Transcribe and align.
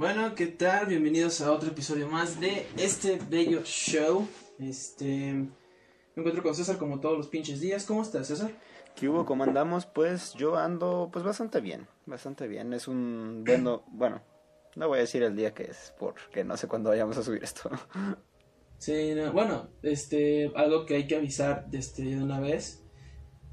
Bueno, 0.00 0.34
¿qué 0.34 0.46
tal? 0.46 0.86
Bienvenidos 0.86 1.42
a 1.42 1.52
otro 1.52 1.68
episodio 1.68 2.08
más 2.08 2.40
de 2.40 2.66
este 2.78 3.18
bello 3.28 3.60
show. 3.64 4.26
Este. 4.58 5.34
Me 5.34 5.50
encuentro 6.16 6.42
con 6.42 6.54
César 6.54 6.78
como 6.78 7.00
todos 7.00 7.18
los 7.18 7.28
pinches 7.28 7.60
días. 7.60 7.84
¿Cómo 7.84 8.00
estás, 8.00 8.28
César? 8.28 8.50
¿Qué 8.96 9.10
hubo? 9.10 9.26
¿Cómo 9.26 9.44
andamos? 9.44 9.84
Pues 9.84 10.32
yo 10.32 10.56
ando 10.56 11.10
pues 11.12 11.22
bastante 11.22 11.60
bien, 11.60 11.86
bastante 12.06 12.48
bien. 12.48 12.72
Es 12.72 12.88
un 12.88 13.44
bueno, 13.44 13.84
bueno, 13.92 14.22
no 14.74 14.88
voy 14.88 14.96
a 14.96 15.00
decir 15.02 15.22
el 15.22 15.36
día 15.36 15.52
que 15.52 15.64
es 15.64 15.92
porque 15.98 16.44
no 16.44 16.56
sé 16.56 16.66
cuándo 16.66 16.88
vayamos 16.88 17.18
a 17.18 17.22
subir 17.22 17.44
esto. 17.44 17.68
Sí, 18.78 19.12
no, 19.14 19.30
bueno, 19.34 19.68
este, 19.82 20.50
algo 20.56 20.86
que 20.86 20.94
hay 20.94 21.06
que 21.06 21.16
avisar 21.16 21.66
este, 21.72 22.02
de 22.02 22.22
una 22.22 22.40
vez. 22.40 22.79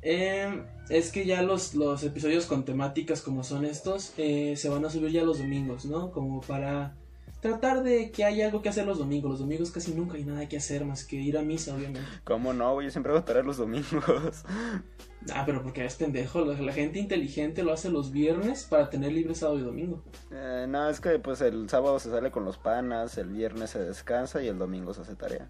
Eh, 0.09 0.63
es 0.89 1.11
que 1.11 1.25
ya 1.25 1.41
los, 1.41 1.75
los 1.75 2.01
episodios 2.03 2.45
con 2.45 2.63
temáticas 2.63 3.21
como 3.21 3.43
son 3.43 3.65
estos 3.65 4.13
eh, 4.18 4.55
se 4.55 4.69
van 4.69 4.86
a 4.86 4.89
subir 4.89 5.11
ya 5.11 5.23
los 5.23 5.39
domingos, 5.39 5.86
¿no? 5.86 6.11
Como 6.11 6.39
para 6.39 6.95
tratar 7.41 7.83
de 7.83 8.09
que 8.11 8.23
haya 8.23 8.46
algo 8.46 8.61
que 8.61 8.69
hacer 8.69 8.85
los 8.85 8.99
domingos. 8.99 9.32
Los 9.32 9.39
domingos 9.39 9.69
casi 9.71 9.93
nunca 9.93 10.15
hay 10.15 10.23
nada 10.23 10.47
que 10.47 10.55
hacer 10.55 10.85
más 10.85 11.04
que 11.04 11.18
ir 11.18 11.37
a 11.37 11.41
misa, 11.41 11.75
obviamente. 11.75 12.07
¿Cómo 12.23 12.54
no? 12.54 12.82
Yo 12.82 12.89
siempre 12.89 13.11
voy 13.11 13.18
a 13.18 13.19
esperar 13.19 13.46
los 13.46 13.57
domingos. 13.57 13.83
Ah, 15.33 15.43
pero 15.46 15.61
porque 15.61 15.83
es 15.83 15.96
pendejo. 15.96 16.46
La, 16.46 16.54
la 16.61 16.71
gente 16.71 16.99
inteligente 16.99 17.61
lo 17.61 17.74
hace 17.74 17.89
los 17.89 18.11
viernes 18.11 18.63
para 18.63 18.89
tener 18.89 19.11
libre 19.11 19.35
sábado 19.35 19.60
y 19.60 19.63
domingo. 19.63 20.01
Eh, 20.32 20.68
no, 20.69 20.89
es 20.89 21.01
que 21.01 21.19
pues 21.19 21.41
el 21.41 21.68
sábado 21.68 21.99
se 21.99 22.10
sale 22.11 22.32
con 22.32 22.46
los 22.46 22.57
panas, 22.57 23.18
el 23.18 23.27
viernes 23.27 23.71
se 23.71 23.79
descansa 23.79 24.41
y 24.41 24.47
el 24.47 24.57
domingo 24.57 24.93
se 24.93 25.01
hace 25.01 25.15
tarea. 25.15 25.49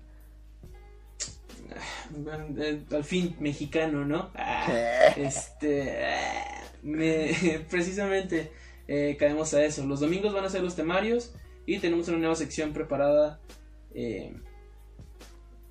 Eh, 2.58 2.84
al 2.92 3.04
fin, 3.04 3.36
mexicano, 3.40 4.06
¿no? 4.06 4.32
Ah, 4.36 5.12
este. 5.18 6.06
ah, 6.06 6.62
me- 6.84 7.34
precisamente 7.70 8.52
eh, 8.88 9.16
caemos 9.20 9.54
a 9.54 9.64
eso. 9.64 9.86
Los 9.86 10.00
domingos 10.00 10.34
van 10.34 10.46
a 10.46 10.50
ser 10.50 10.64
los 10.64 10.76
temarios 10.76 11.34
y 11.66 11.80
tenemos 11.80 12.08
una 12.08 12.18
nueva 12.18 12.36
sección 12.36 12.74
preparada. 12.74 13.40
eh, 13.94 14.34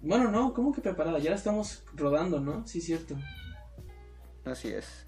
bueno, 0.02 0.30
no, 0.30 0.52
¿cómo 0.54 0.72
que 0.72 0.80
preparada? 0.82 1.18
Ya 1.18 1.30
la 1.30 1.36
estamos 1.36 1.82
rodando, 1.94 2.38
¿no? 2.40 2.66
Sí, 2.66 2.80
cierto. 2.80 3.16
Así 4.44 4.68
es. 4.68 5.06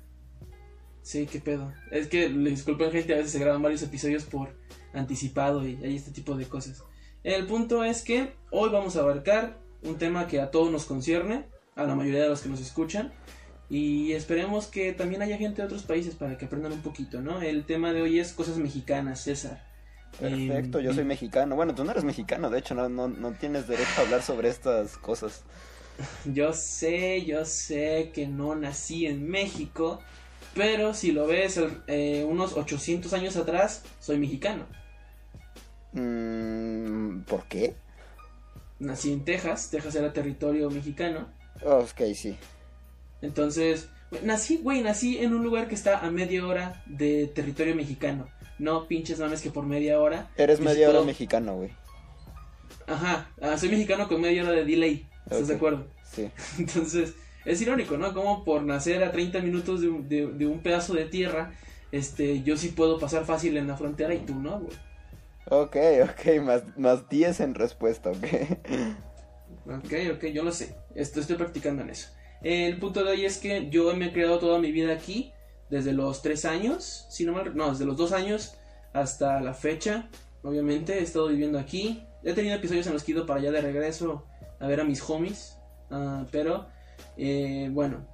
Sí, 1.03 1.27
qué 1.27 1.39
pedo. 1.41 1.73
Es 1.93 2.09
que, 2.09 2.29
le 2.29 2.51
disculpen 2.51 2.91
gente, 2.91 3.15
a 3.15 3.19
veces 3.19 3.33
se 3.33 3.39
graban 3.39 3.63
varios 3.63 3.83
episodios 3.83 4.25
por 4.25 4.57
anticipado 4.93 5.67
y 5.67 5.77
hay 5.85 5.95
este 5.97 6.11
tipo 6.11 6.35
de 6.37 6.47
cosas. 6.47 6.83
El 7.23 7.47
punto 7.47 7.85
es 7.85 8.03
que 8.03 8.33
hoy 8.51 8.71
vamos 8.71 8.97
a 8.97 9.01
abarcar 9.01 9.59
un 9.83 9.99
tema 9.99 10.27
que 10.27 10.41
a 10.41 10.51
todos 10.51 10.71
nos 10.71 10.85
concierne, 10.85 11.47
a 11.77 11.85
la 11.85 11.95
mayoría 11.95 12.23
de 12.23 12.29
los 12.29 12.41
que 12.43 12.49
nos 12.49 12.61
escuchan, 12.61 13.13
y 13.69 14.13
esperemos 14.13 14.67
que 14.67 14.93
también 14.93 15.23
haya 15.23 15.37
gente 15.37 15.63
de 15.63 15.67
otros 15.67 15.83
países 15.85 16.15
para 16.15 16.39
que 16.39 16.47
aprendan 16.47 16.73
un 16.73 16.83
poquito, 16.83 17.21
¿no? 17.21 17.43
El 17.43 17.67
tema 17.67 17.93
de 17.93 18.03
hoy 18.03 18.19
es 18.19 18.33
cosas 18.33 18.59
mexicanas, 18.59 19.23
César. 19.23 19.67
Perfecto, 20.19 20.81
Eh, 20.81 20.85
yo 20.85 20.93
soy 20.93 21.05
mexicano. 21.05 21.55
Bueno, 21.57 21.75
tú 21.75 21.85
no 21.85 21.91
eres 21.93 22.05
mexicano, 22.05 22.51
de 22.51 22.59
hecho 22.59 22.75
no, 22.75 22.89
no, 22.89 23.09
no 23.09 23.35
tienes 23.35 23.67
derecho 23.69 24.01
a 24.01 24.05
hablar 24.05 24.23
sobre 24.23 24.49
estas 24.49 24.97
cosas. 24.99 25.45
Yo 26.25 26.53
sé, 26.53 27.25
yo 27.25 27.45
sé 27.45 28.13
que 28.15 28.29
no 28.29 28.55
nací 28.55 29.07
en 29.07 29.29
México, 29.29 30.01
pero 30.55 30.95
si 30.95 31.11
lo 31.13 31.27
ves 31.27 31.61
eh, 31.89 32.25
unos 32.29 32.53
800 32.57 33.13
años 33.15 33.37
atrás, 33.37 33.83
soy 33.99 34.19
mexicano. 34.19 34.67
Mm, 35.93 37.23
¿Por 37.25 37.47
qué? 37.49 37.77
Nací 38.79 39.13
en 39.13 39.25
Texas, 39.25 39.71
Texas 39.71 39.95
era 39.97 40.13
territorio 40.13 40.71
mexicano. 40.71 41.29
Oh, 41.65 41.79
ok, 41.79 42.15
sí. 42.15 42.37
Entonces, 43.23 43.89
nací, 44.23 44.59
güey, 44.59 44.83
nací 44.83 45.19
en 45.19 45.35
un 45.35 45.43
lugar 45.43 45.69
que 45.69 45.75
está 45.75 45.99
a 45.99 46.11
media 46.11 46.47
hora 46.47 46.83
de 46.87 47.27
territorio 47.35 47.75
mexicano. 47.75 48.29
No 48.59 48.87
pinches 48.87 49.19
mames 49.19 49.41
que 49.41 49.51
por 49.51 49.67
media 49.67 49.99
hora. 50.01 50.31
Eres 50.37 50.61
media 50.61 50.89
hora 50.91 51.03
mexicano, 51.03 51.57
güey. 51.57 51.71
Ajá, 52.87 53.29
ah, 53.41 53.57
soy 53.59 53.69
mexicano 53.69 54.09
con 54.09 54.21
media 54.21 54.43
hora 54.45 54.53
de 54.53 54.65
delay. 54.65 55.07
¿Estás 55.25 55.49
de 55.49 55.55
acuerdo? 55.57 55.87
Sí. 56.11 56.31
Entonces, 56.59 57.15
es 57.45 57.61
irónico, 57.61 57.99
¿no? 57.99 58.15
Como 58.15 58.45
por 58.45 58.63
nacer 58.63 59.03
a 59.05 59.13
30 59.13 59.41
minutos 59.41 59.81
de, 59.81 59.89
un- 59.89 60.09
de- 60.09 60.27
de 60.27 60.47
un 60.47 60.61
pedazo 60.61 60.95
de 60.95 61.05
tierra, 61.05 61.53
este, 61.93 62.43
yo 62.43 62.57
sí 62.57 62.69
puedo 62.69 62.99
pasar 62.99 63.25
fácil 63.27 63.57
en 63.57 63.67
la 63.69 63.77
frontera 63.77 64.15
y 64.15 64.19
tú 64.21 64.35
no, 64.37 64.61
güey. 64.61 64.77
Ok, 65.51 65.77
ok, 66.03 66.43
más, 66.43 66.63
más 66.77 67.09
10 67.09 67.41
en 67.41 67.55
respuesta, 67.55 68.11
ok. 68.11 68.25
Ok, 69.67 69.93
ok, 70.15 70.25
yo 70.27 70.45
lo 70.45 70.53
sé. 70.53 70.75
Esto, 70.95 71.21
estoy 71.21 71.37
practicando 71.37 71.83
en 71.83 71.91
eso. 71.91 72.09
El 72.43 72.79
punto 72.79 73.03
de 73.03 73.11
hoy 73.11 73.25
es 73.25 73.39
que 73.39 73.69
yo 73.71 73.95
me 73.97 74.07
he 74.07 74.13
creado 74.13 74.39
toda 74.39 74.59
mi 74.59 74.73
vida 74.73 74.93
aquí, 74.93 75.33
desde 75.71 75.93
los 75.93 76.23
3 76.23 76.45
años, 76.45 77.07
si 77.11 77.25
no 77.25 77.33
mal, 77.33 77.57
no, 77.57 77.71
desde 77.71 77.85
los 77.85 77.97
2 77.97 78.13
años 78.13 78.55
hasta 78.93 79.41
la 79.41 79.55
fecha. 79.55 80.09
Obviamente 80.43 80.99
he 80.99 81.03
estado 81.03 81.29
viviendo 81.29 81.59
aquí. 81.59 82.05
He 82.25 82.33
tenido 82.33 82.55
episodios 82.57 82.87
en 82.87 82.93
los 82.93 83.03
que 83.03 83.13
he 83.13 83.15
ido 83.15 83.27
para 83.27 83.41
allá 83.41 83.51
de 83.51 83.61
regreso 83.61 84.25
a 84.61 84.67
ver 84.67 84.81
a 84.81 84.85
mis 84.85 85.03
homies. 85.09 85.57
ah, 85.91 86.27
pero, 86.31 86.67
eh, 87.17 87.69
bueno, 87.73 88.07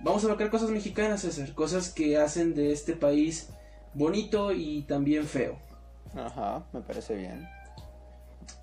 vamos 0.00 0.24
a 0.24 0.30
hablar 0.30 0.50
cosas 0.50 0.70
mexicanas, 0.70 1.22
César. 1.22 1.54
Cosas 1.54 1.90
que 1.90 2.18
hacen 2.18 2.54
de 2.54 2.72
este 2.72 2.94
país 2.94 3.50
bonito 3.94 4.52
y 4.52 4.82
también 4.82 5.24
feo. 5.24 5.58
Ajá, 6.16 6.64
me 6.72 6.80
parece 6.80 7.16
bien. 7.16 7.48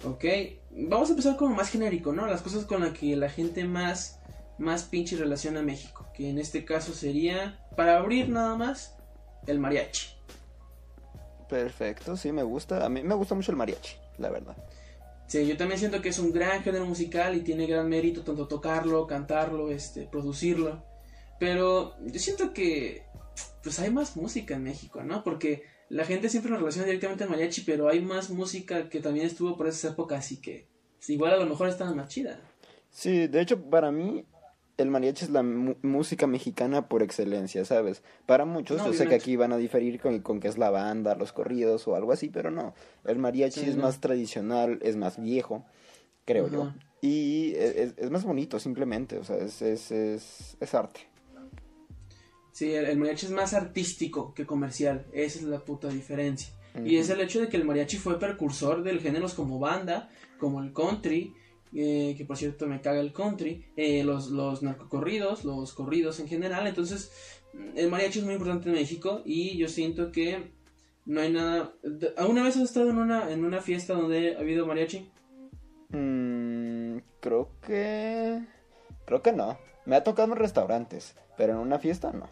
Ok, 0.04 0.26
vamos 0.72 1.10
a 1.10 1.12
empezar 1.12 1.38
con 1.38 1.50
lo 1.50 1.56
más 1.56 1.70
genérico, 1.70 2.14
¿no? 2.14 2.26
Las 2.26 2.42
cosas 2.42 2.66
con 2.66 2.82
las 2.82 2.98
que 2.98 3.16
la 3.16 3.30
gente 3.30 3.66
más, 3.66 4.20
más 4.58 4.84
pinche 4.84 5.16
relaciona 5.16 5.60
a 5.60 5.64
México. 5.64 6.08
Que 6.14 6.30
en 6.30 6.40
este 6.40 6.66
caso 6.66 6.94
sería, 6.94 7.60
para 7.76 7.98
abrir 7.98 8.30
nada 8.30 8.56
más, 8.56 8.96
el 9.48 9.60
mariachi. 9.60 10.10
Perfecto, 11.50 12.16
sí, 12.16 12.32
me 12.32 12.44
gusta. 12.44 12.86
A 12.86 12.90
mí 12.90 13.04
me 13.04 13.16
gusta 13.16 13.36
mucho 13.36 13.52
el 13.52 13.58
mariachi, 13.58 13.96
la 14.18 14.30
verdad. 14.30 14.56
Sí, 15.28 15.48
yo 15.48 15.56
también 15.56 15.80
siento 15.80 16.02
que 16.02 16.10
es 16.10 16.20
un 16.20 16.34
gran 16.34 16.62
género 16.62 16.86
musical 16.86 17.36
y 17.36 17.42
tiene 17.42 17.66
gran 17.66 17.88
mérito 17.88 18.22
tanto 18.22 18.48
tocarlo, 18.48 19.08
cantarlo, 19.08 19.72
este, 19.72 20.08
producirlo. 20.08 20.84
Pero 21.40 21.96
yo 22.06 22.20
siento 22.20 22.54
que, 22.54 23.06
pues 23.64 23.80
hay 23.80 23.90
más 23.92 24.16
música 24.16 24.56
en 24.56 24.64
México, 24.64 25.04
¿no? 25.04 25.24
Porque 25.24 25.64
la 25.92 26.06
gente 26.06 26.30
siempre 26.30 26.52
nos 26.52 26.60
relaciona 26.62 26.88
directamente 26.88 27.24
al 27.26 27.30
mariachi, 27.30 27.62
pero 27.62 27.90
hay 27.90 28.02
más 28.02 28.30
música 28.30 28.88
que 28.90 29.02
también 29.02 29.26
estuvo 29.26 29.58
por 29.58 29.68
esas 29.68 29.92
épocas 29.92 30.32
y 30.32 30.38
que 30.38 30.66
pues, 30.98 31.10
igual 31.10 31.34
a 31.34 31.38
lo 31.38 31.46
mejor 31.46 31.68
está 31.68 31.92
más 31.94 32.08
chida. 32.10 32.40
Sí, 32.90 33.28
de 33.28 33.42
hecho, 33.42 33.62
para 33.70 33.92
mí, 33.92 34.26
el 34.78 34.90
mariachi 34.90 35.26
es 35.26 35.32
la 35.32 35.44
música 35.44 36.28
mexicana 36.28 36.88
por 36.88 37.04
excelencia, 37.04 37.66
¿sabes? 37.66 38.04
Para 38.26 38.46
muchos, 38.46 38.78
No, 38.78 38.88
yo 38.88 38.94
sé 38.94 39.08
que 39.08 39.16
aquí 39.16 39.36
van 39.36 39.52
a 39.54 39.58
diferir 39.58 40.00
con, 40.00 40.20
con 40.22 40.40
que 40.40 40.48
es 40.48 40.58
la 40.58 40.70
banda, 40.70 41.16
los 41.16 41.34
corridos 41.34 41.88
o 41.88 41.96
algo 41.96 42.12
así, 42.14 42.30
pero 42.30 42.52
no. 42.52 42.74
El 43.06 43.20
mariachi 43.20 43.60
Sí, 43.62 43.70
es 43.70 43.76
no. 43.76 43.84
más 43.84 44.00
tradicional, 44.00 44.80
es 44.82 44.96
más 44.96 45.22
viejo, 45.22 45.66
creo 46.26 46.48
yo. 46.50 46.74
Y 47.02 47.54
e- 47.56 47.84
es, 47.84 47.94
es 47.98 48.10
más 48.12 48.24
bonito, 48.24 48.60
simplemente, 48.60 49.18
o 49.18 49.24
sea, 49.24 49.38
es, 49.38 49.62
es, 49.62 49.92
es, 49.92 50.58
es 50.60 50.74
arte. 50.74 51.02
Sí, 52.52 52.74
el, 52.74 52.86
el 52.86 52.98
mariachi 52.98 53.28
es 53.28 53.32
más 53.32 53.54
artístico 53.54 54.34
que 54.34 54.46
comercial. 54.46 55.06
Esa 55.14 55.40
es 55.40 55.46
la 55.46 55.60
puta 55.60 55.88
diferencia. 55.88 56.54
Y 56.86 56.98
es 56.98 57.10
el 57.10 57.20
hecho 57.20 57.42
de 57.42 57.50
que 57.50 57.58
el 57.58 57.66
mariachi 57.66 57.98
fue 57.98 58.18
precursor 58.18 58.82
de 58.84 58.98
géneros 59.00 59.34
como 59.34 59.60
banda, 59.60 60.10
como 60.40 60.62
el 60.62 60.72
country, 60.72 61.34
eh, 61.74 62.16
que 62.18 62.26
por 62.26 62.38
cierto 62.38 62.66
me 62.66 62.82
caga 62.82 63.02
el 63.02 63.12
country, 63.12 63.66
eh, 63.76 64.04
los, 64.04 64.30
los 64.30 64.64
narcocorridos, 64.64 65.44
los 65.44 65.74
corridos 65.74 66.20
en 66.20 66.28
general. 66.28 66.68
Entonces, 66.68 67.12
el 67.76 67.90
mariachi 67.90 68.20
es 68.20 68.26
muy 68.26 68.36
importante 68.36 68.70
en 68.70 68.76
México 68.76 69.22
y 69.26 69.58
yo 69.58 69.68
siento 69.68 70.12
que 70.12 70.52
no 71.06 71.20
hay 71.20 71.32
nada... 71.32 71.74
¿Alguna 72.16 72.44
vez 72.44 72.56
has 72.56 72.64
estado 72.64 72.90
en 72.90 72.98
una, 72.98 73.32
en 73.32 73.44
una 73.44 73.62
fiesta 73.62 73.94
donde 73.94 74.36
ha 74.36 74.40
habido 74.40 74.66
mariachi? 74.66 75.10
Mm, 75.90 77.00
creo 77.20 77.50
que... 77.66 78.46
Creo 79.06 79.22
que 79.22 79.34
no. 79.34 79.58
Me 79.86 79.98
ha 79.98 80.04
tocado 80.04 80.32
en 80.32 80.40
restaurantes, 80.40 81.16
pero 81.38 81.54
en 81.54 81.60
una 81.60 81.80
fiesta 81.80 82.14
no. 82.14 82.30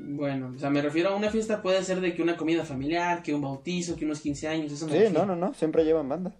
Bueno, 0.00 0.52
o 0.54 0.58
sea, 0.58 0.70
me 0.70 0.80
refiero 0.80 1.10
a 1.10 1.16
una 1.16 1.28
fiesta 1.30 1.60
puede 1.60 1.82
ser 1.82 2.00
de 2.00 2.14
que 2.14 2.22
una 2.22 2.36
comida 2.36 2.64
familiar, 2.64 3.22
que 3.22 3.34
un 3.34 3.42
bautizo, 3.42 3.96
que 3.96 4.04
unos 4.04 4.20
15 4.20 4.46
años, 4.46 4.72
eso 4.72 4.88
Sí, 4.88 4.98
no, 5.12 5.26
no, 5.26 5.34
no, 5.34 5.52
siempre 5.54 5.84
llevan 5.84 6.08
banda. 6.08 6.34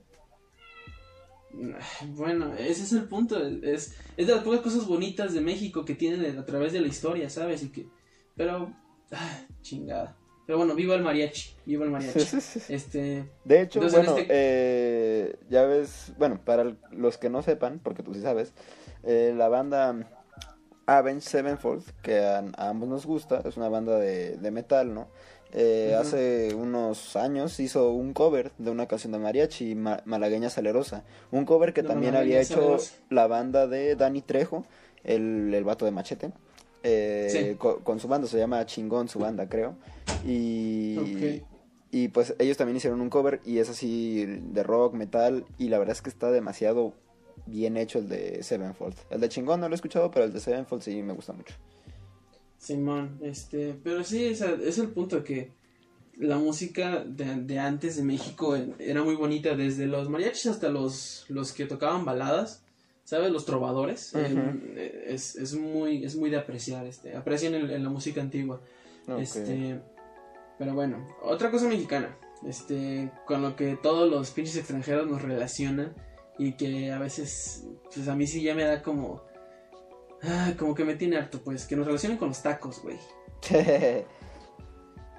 Bueno, 2.14 2.54
ese 2.54 2.82
es 2.84 2.92
el 2.92 3.04
punto. 3.04 3.44
Es, 3.62 3.94
es 4.16 4.26
de 4.26 4.34
las 4.34 4.44
pocas 4.44 4.60
cosas 4.60 4.86
bonitas 4.86 5.34
de 5.34 5.40
México 5.40 5.84
que 5.84 5.94
tienen 5.94 6.38
a 6.38 6.44
través 6.44 6.72
de 6.72 6.80
la 6.80 6.86
historia, 6.86 7.28
¿sabes? 7.30 7.62
Y 7.64 7.70
que, 7.70 7.86
pero, 8.36 8.72
ah, 9.10 9.40
chingada. 9.62 10.16
Pero 10.46 10.58
bueno, 10.58 10.74
viva 10.74 10.94
el 10.94 11.02
mariachi, 11.02 11.50
viva 11.66 11.84
el 11.84 11.90
mariachi. 11.90 12.20
Este, 12.68 13.24
De 13.44 13.62
hecho, 13.62 13.80
Entonces, 13.80 14.06
bueno, 14.06 14.18
este- 14.18 14.26
eh, 14.30 15.36
ya 15.50 15.64
ves, 15.64 16.12
bueno, 16.16 16.40
para 16.44 16.76
los 16.92 17.18
que 17.18 17.28
no 17.28 17.42
sepan, 17.42 17.80
porque 17.82 18.02
tú 18.02 18.14
sí 18.14 18.22
sabes, 18.22 18.52
eh, 19.02 19.34
la 19.36 19.48
banda 19.48 20.17
Avenged 20.88 21.22
Sevenfold, 21.28 21.84
que 22.02 22.18
a, 22.20 22.38
a 22.56 22.68
ambos 22.70 22.88
nos 22.88 23.04
gusta, 23.06 23.42
es 23.44 23.56
una 23.56 23.68
banda 23.68 23.98
de, 23.98 24.36
de 24.38 24.50
metal, 24.50 24.94
¿no? 24.94 25.06
Eh. 25.52 25.94
Hace 25.98 26.54
unos 26.54 27.16
años 27.16 27.58
hizo 27.60 27.90
un 27.90 28.12
cover 28.12 28.52
de 28.58 28.70
una 28.70 28.86
canción 28.86 29.12
de 29.12 29.18
mariachi, 29.18 29.74
Ma- 29.74 30.02
Malagueña 30.04 30.50
Salerosa. 30.50 31.04
Un 31.30 31.44
cover 31.46 31.72
que 31.72 31.82
también 31.82 32.16
había 32.16 32.40
hecho 32.40 32.54
Salerosa. 32.56 32.94
la 33.10 33.26
banda 33.26 33.66
de 33.66 33.96
Danny 33.96 34.20
Trejo, 34.20 34.64
el, 35.04 35.52
el 35.54 35.64
vato 35.64 35.84
de 35.86 35.90
Machete. 35.90 36.32
eh, 36.82 37.28
Sí. 37.30 37.56
con, 37.56 37.98
su 38.00 38.08
banda, 38.08 38.28
se 38.28 38.36
llama 38.38 38.64
Chingón 38.66 39.08
su 39.08 39.18
banda, 39.18 39.48
creo. 39.48 39.74
Y. 40.26 41.42
Y 41.90 42.08
pues 42.08 42.34
ellos 42.38 42.58
también 42.58 42.76
hicieron 42.76 43.00
un 43.00 43.08
cover 43.08 43.40
y 43.46 43.60
es 43.60 43.70
así 43.70 44.26
de 44.26 44.62
rock, 44.62 44.92
metal. 44.92 45.46
Y 45.56 45.68
la 45.70 45.78
verdad 45.78 45.94
es 45.96 46.02
que 46.02 46.10
está 46.10 46.30
demasiado 46.30 46.92
bien 47.46 47.76
hecho 47.76 47.98
el 47.98 48.08
de 48.08 48.42
Sevenfold. 48.42 48.96
El 49.10 49.20
de 49.20 49.28
Chingón 49.28 49.60
no 49.60 49.68
lo 49.68 49.74
he 49.74 49.76
escuchado, 49.76 50.10
pero 50.10 50.24
el 50.24 50.32
de 50.32 50.40
Sevenfold 50.40 50.82
sí 50.82 51.02
me 51.02 51.12
gusta 51.12 51.32
mucho. 51.32 51.54
Simón, 52.58 53.18
este, 53.22 53.78
pero 53.82 54.02
sí, 54.02 54.24
es, 54.24 54.40
es 54.40 54.78
el 54.78 54.88
punto 54.88 55.22
que 55.22 55.52
la 56.18 56.36
música 56.36 57.04
de, 57.04 57.58
antes 57.58 57.96
de 57.96 58.02
México 58.02 58.56
era 58.78 59.02
muy 59.04 59.14
bonita, 59.14 59.54
desde 59.54 59.86
los 59.86 60.08
mariachis 60.08 60.46
hasta 60.46 60.68
los, 60.68 61.24
los 61.28 61.52
que 61.52 61.64
tocaban 61.66 62.04
baladas, 62.04 62.64
¿sabes? 63.04 63.30
Los 63.30 63.46
trovadores. 63.46 64.12
Eh, 64.16 65.04
es, 65.06 65.36
es, 65.36 65.54
muy, 65.54 66.04
es 66.04 66.16
muy 66.16 66.30
de 66.30 66.38
apreciar, 66.38 66.86
este, 66.86 67.16
aprecian 67.16 67.54
en, 67.54 67.82
la 67.82 67.90
música 67.90 68.20
antigua. 68.20 68.60
Este, 69.18 69.80
pero 70.58 70.74
bueno, 70.74 71.06
otra 71.22 71.50
cosa 71.52 71.68
mexicana, 71.68 72.18
este, 72.46 73.10
con 73.24 73.40
lo 73.40 73.54
que 73.54 73.76
todos 73.76 74.10
los 74.10 74.32
pinches 74.32 74.56
extranjeros 74.56 75.06
nos 75.06 75.22
relacionan 75.22 75.94
y 76.38 76.52
que 76.52 76.92
a 76.92 76.98
veces, 76.98 77.64
pues 77.94 78.08
a 78.08 78.14
mí 78.14 78.26
sí 78.26 78.42
ya 78.42 78.54
me 78.54 78.64
da 78.64 78.82
como, 78.82 79.22
ah, 80.22 80.52
como 80.58 80.74
que 80.74 80.84
me 80.84 80.94
tiene 80.94 81.16
harto, 81.16 81.40
pues, 81.40 81.66
que 81.66 81.76
nos 81.76 81.86
relacionen 81.86 82.16
con 82.16 82.28
los 82.28 82.42
tacos, 82.42 82.82
güey. 82.82 82.98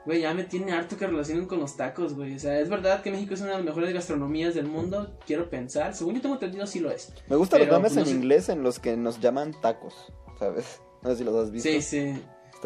Güey, 0.06 0.22
ya 0.22 0.34
me 0.34 0.44
tiene 0.44 0.72
harto 0.72 0.98
que 0.98 1.06
relacionen 1.06 1.46
con 1.46 1.60
los 1.60 1.76
tacos, 1.76 2.16
güey. 2.16 2.36
O 2.36 2.40
sea, 2.40 2.60
es 2.60 2.70
verdad 2.70 3.04
que 3.04 3.12
México 3.12 3.34
es 3.34 3.42
una 3.42 3.52
de 3.52 3.58
las 3.58 3.66
mejores 3.66 3.94
gastronomías 3.94 4.56
del 4.56 4.66
mundo, 4.66 5.16
quiero 5.28 5.50
pensar. 5.50 5.94
Según 5.94 6.16
yo 6.16 6.22
tengo 6.22 6.36
entendido, 6.36 6.66
sí 6.66 6.80
lo 6.80 6.90
es. 6.90 7.14
Me 7.28 7.36
gustan 7.36 7.60
los 7.60 7.70
nombres 7.70 7.94
pues, 7.94 8.10
en 8.10 8.16
inglés 8.16 8.50
en 8.50 8.64
los 8.64 8.80
que 8.80 8.98
nos 8.98 9.20
llaman 9.20 9.54
tacos, 9.62 9.94
¿sabes? 10.40 10.82
No 11.04 11.12
sé 11.12 11.18
si 11.18 11.24
los 11.24 11.36
has 11.36 11.52
visto. 11.52 11.70
Sí, 11.70 11.82
sí. 11.82 12.14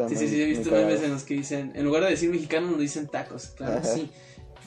sí, 0.08 0.16
sí, 0.16 0.28
sí, 0.28 0.42
he 0.42 0.46
visto 0.46 0.70
memes 0.70 1.02
en 1.02 1.12
los 1.12 1.22
que 1.22 1.34
dicen, 1.34 1.70
en 1.74 1.84
lugar 1.84 2.02
de 2.02 2.10
decir 2.10 2.30
mexicano, 2.30 2.68
nos 2.68 2.80
dicen 2.80 3.06
tacos. 3.08 3.48
Claro, 3.48 3.80
sí. 3.84 4.10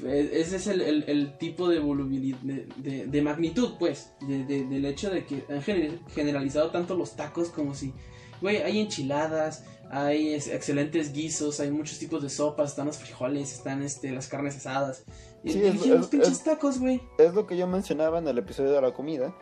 E, 0.03 0.41
ese 0.41 0.57
es 0.57 0.67
el, 0.67 0.81
el, 0.81 1.37
tipo 1.37 1.69
de 1.69 1.79
volubilidad, 1.79 2.37
de, 2.39 3.07
de, 3.07 3.21
magnitud, 3.21 3.73
pues, 3.79 4.11
de, 4.21 4.43
del 4.43 4.85
hecho 4.85 5.09
de 5.09 5.25
que 5.25 5.43
han 5.49 5.61
generalizado 5.61 6.69
tanto 6.69 6.95
los 6.95 7.15
tacos 7.15 7.49
como 7.49 7.73
si, 7.73 7.93
güey, 8.41 8.57
hay 8.57 8.79
enchiladas, 8.79 9.63
hay 9.89 10.33
excelentes 10.33 11.13
guisos, 11.13 11.59
hay 11.59 11.71
muchos 11.71 11.97
tipos 11.97 12.21
de 12.21 12.29
sopas, 12.29 12.71
están 12.71 12.87
los 12.87 12.97
frijoles, 12.97 13.53
están 13.53 13.81
este, 13.81 14.11
las 14.11 14.27
carnes 14.27 14.57
asadas. 14.57 15.03
Y, 15.43 15.51
sí, 15.51 15.63
es, 15.63 15.85
los 15.87 16.07
pinches 16.07 16.43
tacos, 16.43 16.79
güey. 16.79 17.01
Es 17.17 17.33
lo 17.33 17.47
que 17.47 17.57
yo 17.57 17.67
mencionaba 17.67 18.19
en 18.19 18.27
el 18.27 18.37
episodio 18.37 18.71
de 18.71 18.81
la 18.81 18.93
comida, 18.93 19.33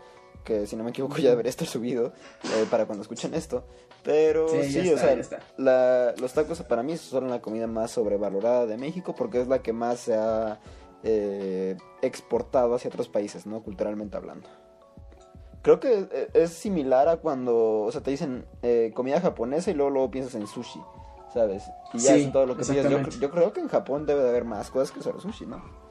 que 0.45 0.67
si 0.67 0.77
no 0.77 0.83
me 0.85 0.91
equivoco 0.91 1.17
ya 1.17 1.31
debería 1.31 1.49
estar 1.49 1.67
subido 1.67 2.13
eh, 2.43 2.65
para 2.71 2.85
cuando 2.85 3.01
escuchen 3.01 3.33
esto. 3.33 3.65
Pero 4.03 4.47
sí, 4.47 4.91
o 4.91 4.97
sea, 4.97 6.13
los 6.17 6.33
tacos 6.33 6.61
para 6.61 6.83
mí 6.83 6.95
son 6.95 7.29
la 7.29 7.41
comida 7.41 7.67
más 7.67 7.91
sobrevalorada 7.91 8.65
de 8.67 8.77
México 8.77 9.15
porque 9.17 9.41
es 9.41 9.47
la 9.47 9.61
que 9.61 9.73
más 9.73 9.99
se 9.99 10.15
ha 10.15 10.59
eh, 11.03 11.75
exportado 12.01 12.75
hacia 12.75 12.89
otros 12.89 13.09
países, 13.09 13.45
¿no? 13.45 13.61
Culturalmente 13.63 14.15
hablando. 14.15 14.47
Creo 15.63 15.79
que 15.79 16.07
e, 16.11 16.29
es 16.35 16.51
similar 16.51 17.09
a 17.09 17.17
cuando, 17.17 17.81
o 17.81 17.91
sea, 17.91 18.01
te 18.01 18.11
dicen 18.11 18.45
eh, 18.61 18.91
comida 18.93 19.19
japonesa 19.19 19.71
y 19.71 19.73
luego, 19.73 19.89
luego 19.89 20.11
piensas 20.11 20.35
en 20.35 20.45
sushi, 20.45 20.79
¿sabes? 21.33 21.63
Y 21.93 21.97
ya 21.97 22.15
es 22.15 22.31
todo 22.31 22.45
lo 22.45 22.55
que 22.55 22.63
piensas. 22.63 22.91
Yo, 22.91 23.19
yo, 23.19 23.31
creo 23.31 23.51
que 23.51 23.61
en 23.61 23.67
Japón 23.67 24.05
debe 24.05 24.21
de 24.21 24.29
haber 24.29 24.45
más 24.45 24.69
cosas 24.69 24.91
que 24.91 25.01
solo 25.01 25.19
sushi, 25.19 25.47
¿no? 25.47 25.84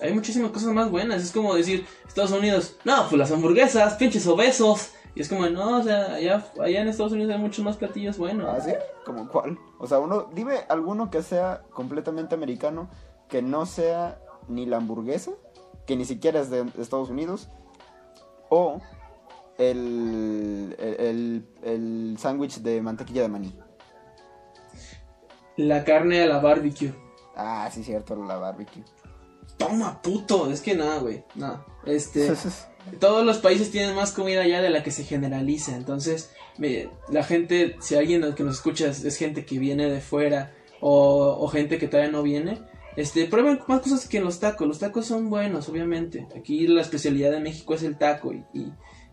Hay 0.00 0.12
muchísimas 0.12 0.50
cosas 0.50 0.70
más 0.70 0.90
buenas. 0.90 1.22
Es 1.22 1.32
como 1.32 1.54
decir, 1.54 1.86
Estados 2.06 2.32
Unidos, 2.32 2.76
no, 2.84 3.06
pues 3.08 3.18
las 3.18 3.30
hamburguesas, 3.30 3.94
pinches 3.94 4.26
obesos. 4.26 4.92
Y 5.14 5.20
es 5.20 5.28
como, 5.28 5.46
no, 5.48 5.78
o 5.78 5.82
sea, 5.82 6.14
allá, 6.14 6.44
allá 6.60 6.82
en 6.82 6.88
Estados 6.88 7.12
Unidos 7.12 7.32
hay 7.32 7.38
muchos 7.38 7.64
más 7.64 7.76
platillos 7.76 8.18
buenos. 8.18 8.48
¿Ah, 8.48 8.60
sí? 8.60 8.72
¿Como 9.04 9.28
cuál? 9.28 9.56
O 9.78 9.86
sea, 9.86 10.00
uno, 10.00 10.28
dime 10.34 10.60
alguno 10.68 11.10
que 11.10 11.22
sea 11.22 11.62
completamente 11.70 12.34
americano, 12.34 12.88
que 13.28 13.40
no 13.40 13.64
sea 13.66 14.20
ni 14.48 14.66
la 14.66 14.78
hamburguesa, 14.78 15.30
que 15.86 15.96
ni 15.96 16.04
siquiera 16.04 16.40
es 16.40 16.50
de 16.50 16.66
Estados 16.78 17.10
Unidos, 17.10 17.48
o 18.50 18.80
el, 19.58 20.74
el, 20.78 21.46
el 21.62 22.16
sándwich 22.18 22.58
de 22.58 22.82
mantequilla 22.82 23.22
de 23.22 23.28
maní. 23.28 23.56
La 25.56 25.84
carne 25.84 26.22
a 26.22 26.26
la 26.26 26.40
barbecue. 26.40 26.92
Ah, 27.36 27.68
sí, 27.72 27.84
cierto, 27.84 28.16
la 28.16 28.36
barbecue. 28.36 28.82
Toma, 29.56 30.00
puto. 30.02 30.50
Es 30.50 30.60
que 30.60 30.74
nada, 30.74 30.98
güey. 30.98 31.24
Nada. 31.34 31.64
Este. 31.86 32.32
todos 33.00 33.24
los 33.24 33.38
países 33.38 33.70
tienen 33.70 33.94
más 33.94 34.12
comida 34.12 34.46
ya 34.46 34.60
de 34.60 34.70
la 34.70 34.82
que 34.82 34.90
se 34.90 35.04
generaliza. 35.04 35.76
Entonces, 35.76 36.30
la 37.10 37.24
gente, 37.24 37.76
si 37.80 37.94
alguien 37.94 38.34
que 38.34 38.44
nos 38.44 38.56
escucha 38.56 38.88
es, 38.88 39.16
gente 39.16 39.44
que 39.44 39.58
viene 39.58 39.88
de 39.90 40.00
fuera 40.00 40.52
o, 40.80 41.48
gente 41.48 41.78
que 41.78 41.88
todavía 41.88 42.12
no 42.12 42.22
viene, 42.22 42.60
este, 42.96 43.24
prueben 43.26 43.60
más 43.66 43.80
cosas 43.80 44.06
que 44.06 44.20
los 44.20 44.38
tacos. 44.38 44.68
Los 44.68 44.78
tacos 44.78 45.06
son 45.06 45.30
buenos, 45.30 45.68
obviamente. 45.68 46.28
Aquí 46.36 46.66
la 46.66 46.82
especialidad 46.82 47.30
de 47.30 47.40
México 47.40 47.74
es 47.74 47.82
el 47.82 47.96
taco 47.96 48.32
y, 48.32 48.44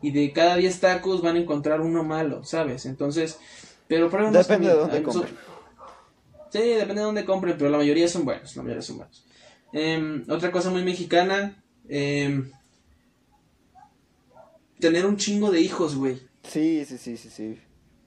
y, 0.01 0.11
de 0.11 0.31
cada 0.33 0.55
10 0.55 0.79
tacos 0.79 1.21
van 1.21 1.37
a 1.37 1.39
encontrar 1.39 1.81
uno 1.81 2.03
malo, 2.03 2.43
¿sabes? 2.43 2.85
Entonces, 2.85 3.39
pero 3.87 4.09
prueben 4.09 4.33
Depende 4.33 4.67
de 4.67 4.75
dónde 4.75 5.03
compren. 5.03 5.35
Sí, 6.49 6.59
depende 6.59 6.95
de 6.95 7.05
dónde 7.05 7.25
compren, 7.25 7.55
pero 7.57 7.69
la 7.69 7.77
mayoría 7.77 8.07
son 8.09 8.25
buenos. 8.25 8.55
La 8.57 8.63
mayoría 8.63 8.81
son 8.81 8.97
buenos. 8.97 9.25
Em, 9.73 10.23
otra 10.29 10.51
cosa 10.51 10.69
muy 10.69 10.83
mexicana. 10.83 11.63
Em, 11.87 12.51
tener 14.79 15.05
un 15.05 15.17
chingo 15.17 15.51
de 15.51 15.61
hijos, 15.61 15.95
güey. 15.95 16.21
Sí, 16.43 16.83
sí, 16.85 16.97
sí, 16.97 17.17
sí, 17.17 17.29
sí. 17.29 17.59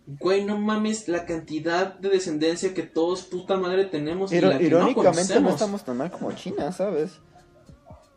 Güey, 0.07 0.45
no 0.45 0.59
mames 0.59 1.09
la 1.09 1.25
cantidad 1.25 1.95
de 1.95 2.11
descendencia 2.11 2.75
que 2.75 2.83
todos 2.83 3.23
puta 3.23 3.57
madre 3.57 3.87
tenemos. 3.87 4.33
y 4.33 4.41
la 4.41 4.61
irónicamente 4.61 5.41
no, 5.41 5.49
estamos 5.49 5.85
tan 5.85 5.97
mal 5.97 6.11
como 6.11 6.33
China, 6.33 6.71
¿sabes? 6.73 7.13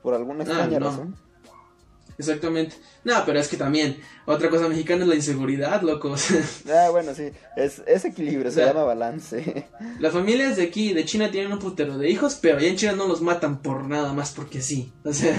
Por 0.04 0.14
alguna 0.14 0.40
ah, 0.40 0.48
extraña 0.48 0.80
razón. 0.80 1.16
Exactamente. 2.18 2.76
No, 3.04 3.14
pero 3.26 3.40
es 3.40 3.48
que 3.48 3.58
también, 3.58 3.98
otra 4.26 4.50
cosa 4.50 4.68
mexicana 4.68 5.04
es 5.04 5.08
la 5.08 5.16
inseguridad, 5.16 5.82
locos. 5.82 6.28
ah, 6.70 6.90
bueno, 6.90 7.14
sí. 7.14 7.30
Es, 7.56 8.06
equilibrio, 8.06 8.52
se 8.52 8.66
llama 8.66 8.84
balance. 8.84 9.68
Las 10.00 10.14
familias 10.14 10.58
de 10.58 10.64
aquí, 10.64 10.94
de 10.94 11.06
China, 11.06 11.30
tienen 11.30 11.52
un 11.52 11.60
putero 11.60 11.98
de 11.98 12.10
hijos, 12.10 12.40
pero 12.42 12.58
allá 12.58 12.68
en 12.68 12.76
China 12.76 12.94
no 12.94 13.08
los 13.08 13.22
matan 13.22 13.62
por 13.62 13.88
nada 13.88 14.14
más 14.14 14.32
porque 14.32 14.62
sí. 14.62 14.92
O 15.04 15.14
sea. 15.14 15.36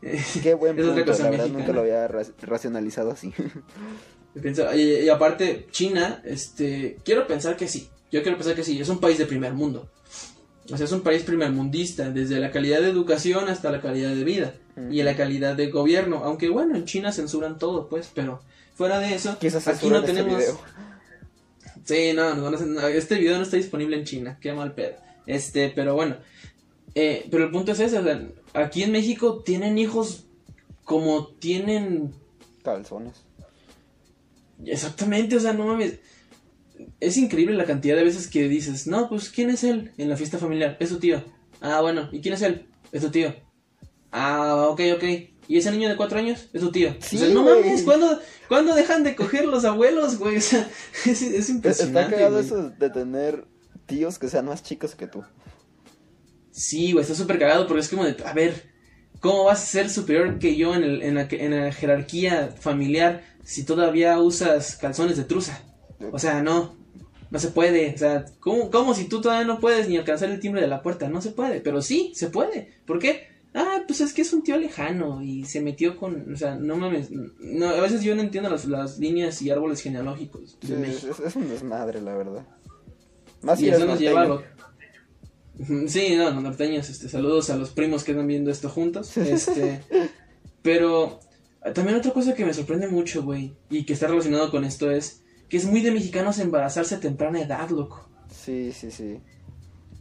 Qué 0.42 0.54
buen 0.54 0.76
punto, 0.76 0.94
la 0.94 1.30
verdad 1.30 1.48
nunca 1.48 1.72
lo 1.72 1.80
había 1.80 2.06
racionalizado 2.42 3.10
así. 3.10 3.32
y, 4.76 5.08
aparte, 5.08 5.66
China, 5.72 6.22
este, 6.24 6.98
quiero 7.04 7.26
pensar 7.26 7.56
que 7.56 7.66
sí. 7.66 7.88
Yo 8.10 8.22
quiero 8.22 8.38
pensar 8.38 8.54
que 8.54 8.62
sí, 8.64 8.80
es 8.80 8.88
un 8.88 9.00
país 9.00 9.18
de 9.18 9.26
primer 9.26 9.54
mundo. 9.54 9.90
O 10.70 10.76
sea, 10.76 10.84
es 10.84 10.92
un 10.92 11.00
país 11.00 11.22
primermundista, 11.22 12.10
desde 12.10 12.38
la 12.38 12.50
calidad 12.50 12.80
de 12.80 12.90
educación 12.90 13.48
hasta 13.48 13.72
la 13.72 13.80
calidad 13.80 14.10
de 14.10 14.22
vida 14.22 14.54
y 14.90 15.02
la 15.02 15.16
calidad 15.16 15.56
de 15.56 15.70
gobierno. 15.70 16.22
Aunque 16.24 16.48
bueno, 16.48 16.76
en 16.76 16.84
China 16.84 17.12
censuran 17.12 17.58
todo, 17.58 17.88
pues, 17.88 18.10
pero 18.14 18.40
fuera 18.74 18.98
de 19.00 19.14
eso, 19.14 19.32
aquí 19.32 19.48
no 19.88 19.98
este 19.98 20.12
tenemos. 20.12 20.42
sí, 21.84 22.12
no, 22.14 22.34
no, 22.34 22.86
este 22.88 23.18
video 23.18 23.36
no 23.36 23.42
está 23.42 23.56
disponible 23.56 23.96
en 23.96 24.04
China, 24.04 24.38
qué 24.40 24.52
mal 24.52 24.74
pedo. 24.74 24.96
Este, 25.26 25.70
pero 25.74 25.94
bueno, 25.94 26.16
eh, 26.94 27.26
pero 27.30 27.44
el 27.44 27.50
punto 27.50 27.72
es 27.72 27.80
ese, 27.80 27.98
o 27.98 28.02
sea, 28.02 28.28
aquí 28.54 28.82
en 28.82 28.92
México 28.92 29.42
tienen 29.44 29.78
hijos 29.78 30.24
como 30.84 31.28
tienen 31.28 32.14
calzones. 32.62 33.22
Exactamente, 34.64 35.36
o 35.36 35.40
sea, 35.40 35.52
no 35.52 35.66
mames 35.66 35.98
es 37.00 37.16
increíble 37.16 37.56
la 37.56 37.64
cantidad 37.64 37.96
de 37.96 38.04
veces 38.04 38.28
que 38.28 38.48
dices, 38.48 38.86
no, 38.86 39.08
pues 39.08 39.30
¿quién 39.30 39.50
es 39.50 39.64
él 39.64 39.92
en 39.98 40.08
la 40.08 40.16
fiesta 40.16 40.38
familiar? 40.38 40.76
Es 40.80 40.90
tu 40.90 40.98
tío. 40.98 41.22
Ah, 41.60 41.80
bueno, 41.80 42.08
¿y 42.12 42.20
quién 42.20 42.34
es 42.34 42.42
él? 42.42 42.66
Es 42.92 43.02
tu 43.02 43.10
tío. 43.10 43.34
Ah, 44.12 44.68
ok, 44.70 44.80
ok. 44.96 45.04
¿Y 45.48 45.56
ese 45.56 45.70
niño 45.70 45.88
de 45.88 45.96
cuatro 45.96 46.18
años? 46.18 46.48
Es 46.52 46.60
tu 46.60 46.70
tío. 46.70 46.94
Sí, 47.00 47.18
no 47.32 47.42
mames, 47.42 47.82
¿cuándo, 48.48 48.74
dejan 48.74 49.02
de 49.02 49.16
coger 49.16 49.46
los 49.46 49.64
abuelos, 49.64 50.18
güey? 50.18 50.36
O 50.36 50.40
sea, 50.40 50.68
es, 51.06 51.48
impresionante. 51.48 52.00
Está 52.00 52.16
cagado 52.16 52.40
eso 52.40 52.70
de 52.70 52.90
tener 52.90 53.46
tíos 53.86 54.18
que 54.18 54.28
sean 54.28 54.46
más 54.46 54.62
chicos 54.62 54.94
que 54.94 55.06
tú. 55.06 55.24
Sí, 56.50 56.92
güey, 56.92 57.02
está 57.02 57.14
súper 57.14 57.38
cagado 57.38 57.66
porque 57.66 57.80
es 57.80 57.88
como 57.88 58.04
de, 58.04 58.16
a 58.24 58.32
ver, 58.32 58.70
¿cómo 59.20 59.44
vas 59.44 59.62
a 59.62 59.66
ser 59.66 59.90
superior 59.90 60.38
que 60.38 60.56
yo 60.56 60.74
en, 60.74 60.82
el, 60.82 61.02
en, 61.02 61.14
la, 61.14 61.28
en 61.30 61.58
la 61.58 61.72
jerarquía 61.72 62.54
familiar 62.58 63.22
si 63.44 63.64
todavía 63.64 64.18
usas 64.18 64.76
calzones 64.76 65.16
de 65.16 65.24
truza? 65.24 65.62
O 66.12 66.18
sea, 66.18 66.42
no, 66.42 66.76
no 67.30 67.38
se 67.38 67.48
puede. 67.48 67.94
O 67.94 67.98
sea, 67.98 68.24
¿cómo, 68.40 68.94
si 68.94 69.08
tú 69.08 69.20
todavía 69.20 69.46
no 69.46 69.60
puedes 69.60 69.88
ni 69.88 69.96
alcanzar 69.96 70.30
el 70.30 70.40
timbre 70.40 70.60
de 70.60 70.68
la 70.68 70.82
puerta? 70.82 71.08
No 71.08 71.20
se 71.20 71.30
puede, 71.30 71.60
pero 71.60 71.82
sí, 71.82 72.12
se 72.14 72.28
puede. 72.28 72.74
¿Por 72.86 72.98
qué? 72.98 73.37
Ah, 73.54 73.82
pues 73.86 74.00
es 74.00 74.12
que 74.12 74.22
es 74.22 74.32
un 74.32 74.42
tío 74.42 74.58
lejano 74.58 75.22
y 75.22 75.44
se 75.44 75.60
metió 75.60 75.96
con, 75.96 76.32
o 76.32 76.36
sea, 76.36 76.54
no 76.54 76.76
mames, 76.76 77.10
no, 77.10 77.68
a 77.68 77.80
veces 77.80 78.02
yo 78.02 78.14
no 78.14 78.22
entiendo 78.22 78.50
las, 78.50 78.66
las 78.66 78.98
líneas 78.98 79.40
y 79.42 79.50
árboles 79.50 79.80
genealógicos. 79.80 80.58
Sí, 80.60 80.74
es, 81.24 81.36
un 81.36 81.48
desmadre, 81.48 82.00
la 82.02 82.14
verdad. 82.14 82.46
Más 83.42 83.60
y 83.60 83.68
eso 83.68 83.86
nos 83.86 83.98
lleva 83.98 84.22
a 84.22 84.42
Sí, 85.88 86.14
no, 86.14 86.30
los 86.30 86.42
norteños, 86.42 86.88
este, 86.88 87.08
saludos 87.08 87.50
a 87.50 87.56
los 87.56 87.70
primos 87.70 88.04
que 88.04 88.12
están 88.12 88.26
viendo 88.28 88.50
esto 88.50 88.68
juntos, 88.68 89.16
este, 89.16 89.80
pero 90.62 91.18
también 91.74 91.98
otra 91.98 92.12
cosa 92.12 92.34
que 92.34 92.44
me 92.44 92.54
sorprende 92.54 92.86
mucho, 92.86 93.24
güey, 93.24 93.56
y 93.70 93.84
que 93.84 93.94
está 93.94 94.06
relacionado 94.06 94.50
con 94.50 94.64
esto 94.64 94.90
es 94.90 95.22
que 95.48 95.56
es 95.56 95.64
muy 95.64 95.80
de 95.80 95.90
mexicanos 95.90 96.38
embarazarse 96.38 96.96
a 96.96 97.00
temprana 97.00 97.40
edad, 97.40 97.70
loco. 97.70 98.08
Sí, 98.30 98.70
sí, 98.72 98.90
sí. 98.90 99.18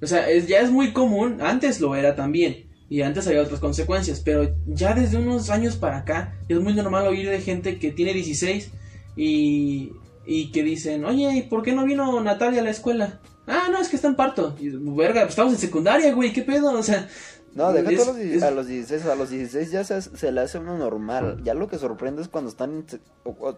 O 0.01 0.06
sea, 0.06 0.30
es, 0.30 0.48
ya 0.48 0.60
es 0.60 0.70
muy 0.70 0.94
común, 0.94 1.42
antes 1.42 1.80
lo 1.80 1.96
era 1.96 2.16
también, 2.16 2.66
y 2.89 3.01
antes 3.01 3.27
había 3.27 3.41
otras 3.41 3.60
consecuencias, 3.60 4.22
pero 4.24 4.50
ya 4.65 4.94
desde 4.94 5.17
unos 5.17 5.50
años 5.50 5.75
para 5.75 5.98
acá 5.98 6.36
es 6.48 6.60
muy 6.60 6.74
normal 6.74 7.08
oír 7.08 7.29
de 7.29 7.41
gente 7.41 7.79
que 7.79 7.91
tiene 7.91 8.13
16 8.13 8.72
y, 9.15 9.91
y 10.25 10.51
que 10.51 10.63
dicen, 10.63 11.03
oye, 11.06 11.32
¿y 11.36 11.41
por 11.44 11.63
qué 11.63 11.74
no 11.74 11.84
vino 11.86 12.22
Natalia 12.22 12.62
a 12.62 12.63
la 12.63 12.70
escuela? 12.72 13.20
Ah, 13.46 13.67
no, 13.72 13.79
es 13.79 13.89
que 13.89 13.96
está 13.96 14.08
en 14.08 14.15
parto. 14.15 14.56
Y, 14.60 14.70
verga, 14.70 15.22
pues 15.22 15.32
estamos 15.32 15.53
en 15.53 15.60
secundaria, 15.60 16.13
güey, 16.13 16.34
¿qué 16.34 16.44
pedo? 16.44 16.72
O 16.77 16.84
sea... 16.84 17.08
No, 17.53 17.72
deja 17.74 17.89
es- 17.91 18.06
los, 18.08 18.17
es- 18.17 18.44
a 18.44 18.51
los 18.51 18.67
16, 18.67 19.06
a 19.06 19.15
los 19.15 19.29
16 19.32 19.72
ya 19.72 19.84
se, 19.84 20.01
se 20.01 20.32
le 20.32 20.41
hace 20.41 20.60
uno 20.60 20.77
normal. 20.77 21.41
Ya 21.44 21.53
lo 21.56 21.67
que 21.67 21.77
sorprende 21.79 22.22
es 22.22 22.27
cuando 22.27 22.50
están, 22.51 22.86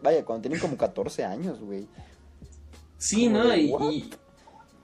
vaya, 0.01 0.23
cuando 0.23 0.41
tienen 0.43 0.59
como 0.59 0.77
14 0.77 1.25
años, 1.25 1.59
güey. 1.59 1.87
Sí, 2.97 3.25
Como 3.25 3.39
¿no? 3.39 3.47
de, 3.49 3.57
Y. 3.59 4.09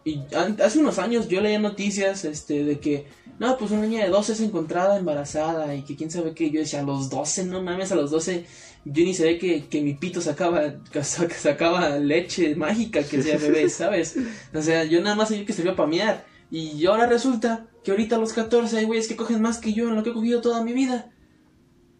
y- 0.05 0.21
hace 0.63 0.79
unos 0.79 0.99
años 0.99 1.27
yo 1.27 1.41
leía 1.41 1.59
noticias 1.59 2.23
este, 2.25 2.63
de 2.63 2.79
que, 2.79 3.07
no, 3.39 3.57
pues 3.57 3.71
una 3.71 3.81
niña 3.81 4.03
de 4.05 4.09
12 4.09 4.33
es 4.33 4.39
encontrada 4.39 4.97
embarazada 4.97 5.75
y 5.75 5.81
que 5.83 5.95
quién 5.95 6.11
sabe 6.11 6.33
qué. 6.33 6.51
Yo 6.51 6.61
decía, 6.61 6.79
a 6.79 6.83
los 6.83 7.09
12, 7.09 7.45
no 7.45 7.61
mames, 7.61 7.91
a 7.91 7.95
los 7.95 8.11
12 8.11 8.45
yo 8.85 9.03
ni 9.03 9.15
sabía 9.15 9.39
que, 9.39 9.65
que 9.65 9.81
mi 9.81 9.95
pito 9.95 10.21
sacaba, 10.21 10.75
sacaba 11.01 11.97
leche 11.97 12.55
mágica 12.55 13.03
que 13.03 13.21
sea 13.21 13.37
bebé, 13.37 13.67
¿sabes? 13.69 14.15
O 14.53 14.61
sea, 14.61 14.83
yo 14.85 15.01
nada 15.01 15.15
más 15.15 15.29
sabía 15.29 15.45
que 15.45 15.53
servía 15.53 15.75
para 15.75 15.89
mear. 15.89 16.25
Y 16.51 16.85
ahora 16.85 17.07
resulta 17.07 17.67
que 17.83 17.91
ahorita 17.91 18.15
a 18.15 18.19
los 18.19 18.31
14 18.33 18.77
hay 18.77 18.85
güeyes 18.85 19.07
que 19.07 19.15
cogen 19.15 19.41
más 19.41 19.57
que 19.57 19.73
yo 19.73 19.89
en 19.89 19.95
lo 19.95 20.03
que 20.03 20.11
he 20.11 20.13
cogido 20.13 20.39
toda 20.41 20.63
mi 20.63 20.73
vida. 20.73 21.11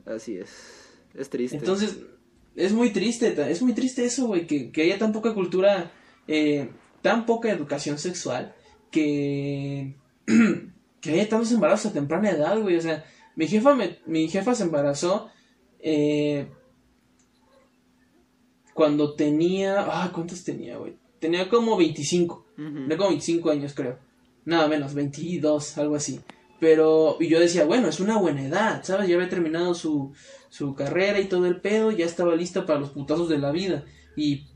Así 0.05 0.37
es. 0.37 0.49
Es 1.15 1.29
triste. 1.29 1.57
Entonces, 1.57 1.97
es 2.55 2.71
muy 2.71 2.91
triste, 2.91 3.35
es 3.49 3.61
muy 3.63 3.73
triste 3.73 4.05
eso, 4.05 4.27
güey, 4.27 4.45
que, 4.45 4.71
que 4.71 4.83
haya 4.83 4.99
tan 4.99 5.11
poca 5.11 5.33
cultura, 5.33 5.91
eh, 6.27 6.69
tan 7.05 7.27
poca 7.27 7.51
educación 7.51 7.99
sexual, 7.99 8.55
que, 8.89 9.95
que 11.01 11.11
haya 11.11 11.29
tantos 11.29 11.51
embarazos 11.51 11.91
a 11.91 11.93
temprana 11.93 12.31
edad, 12.31 12.59
güey. 12.59 12.77
O 12.77 12.81
sea, 12.81 13.05
mi 13.35 13.45
jefa, 13.47 13.75
me, 13.75 13.99
mi 14.07 14.27
jefa 14.27 14.55
se 14.55 14.63
embarazó 14.63 15.29
eh, 15.77 16.47
cuando 18.73 19.13
tenía, 19.13 19.85
ah, 19.87 20.11
¿cuántos 20.11 20.43
tenía, 20.43 20.77
güey? 20.77 20.97
Tenía 21.19 21.47
como 21.47 21.77
25. 21.77 22.47
Ujú. 22.57 22.73
Tenía 22.73 22.97
como 22.97 23.09
25 23.09 23.51
años, 23.51 23.75
creo. 23.75 23.99
Nada 24.43 24.67
menos, 24.67 24.95
22, 24.95 25.77
algo 25.77 25.95
así. 25.95 26.21
Pero, 26.59 27.17
y 27.19 27.27
yo 27.27 27.39
decía, 27.39 27.65
bueno, 27.65 27.87
es 27.87 27.99
una 27.99 28.17
buena 28.17 28.43
edad, 28.43 28.83
¿sabes? 28.83 29.07
Ya 29.07 29.13
había 29.13 29.29
terminado 29.29 29.75
su, 29.75 30.11
su 30.49 30.73
carrera 30.73 31.19
y 31.19 31.25
todo 31.25 31.45
el 31.45 31.61
pedo, 31.61 31.91
ya 31.91 32.05
estaba 32.05 32.35
lista 32.35 32.65
para 32.65 32.79
los 32.79 32.89
putazos 32.89 33.29
de 33.29 33.37
la 33.37 33.51
vida. 33.51 33.85
Y, 34.15 34.47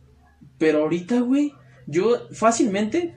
pero 0.58 0.79
ahorita, 0.79 1.20
güey, 1.20 1.53
yo 1.89 2.27
fácilmente, 2.31 3.15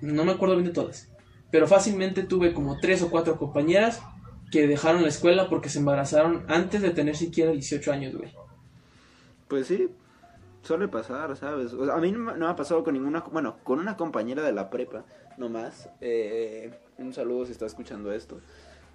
no 0.00 0.24
me 0.24 0.32
acuerdo 0.32 0.54
bien 0.56 0.66
de 0.66 0.72
todas, 0.72 1.08
pero 1.50 1.66
fácilmente 1.68 2.22
tuve 2.22 2.52
como 2.54 2.78
tres 2.80 3.02
o 3.02 3.10
cuatro 3.10 3.36
compañeras 3.38 4.02
que 4.50 4.66
dejaron 4.66 5.02
la 5.02 5.08
escuela 5.08 5.48
porque 5.48 5.68
se 5.68 5.78
embarazaron 5.80 6.44
antes 6.48 6.80
de 6.82 6.90
tener 6.90 7.16
siquiera 7.16 7.52
18 7.52 7.92
años, 7.92 8.14
güey. 8.16 8.32
Pues 9.48 9.66
sí, 9.66 9.88
suele 10.62 10.88
pasar, 10.88 11.36
¿sabes? 11.36 11.72
O 11.74 11.84
sea, 11.84 11.94
a 11.94 11.98
mí 11.98 12.12
no, 12.12 12.18
me- 12.34 12.46
ha 12.46 12.56
pasado 12.56 12.82
con 12.82 12.94
ninguna, 12.94 13.20
bueno, 13.32 13.56
con 13.62 13.78
una 13.78 13.96
compañera 13.96 14.42
de 14.42 14.52
la 14.52 14.70
prepa, 14.70 15.04
nomás. 15.36 15.88
Eh, 16.00 16.72
un 16.98 17.12
saludo 17.12 17.46
si 17.46 17.52
está 17.52 17.66
escuchando 17.66 18.12
esto. 18.12 18.40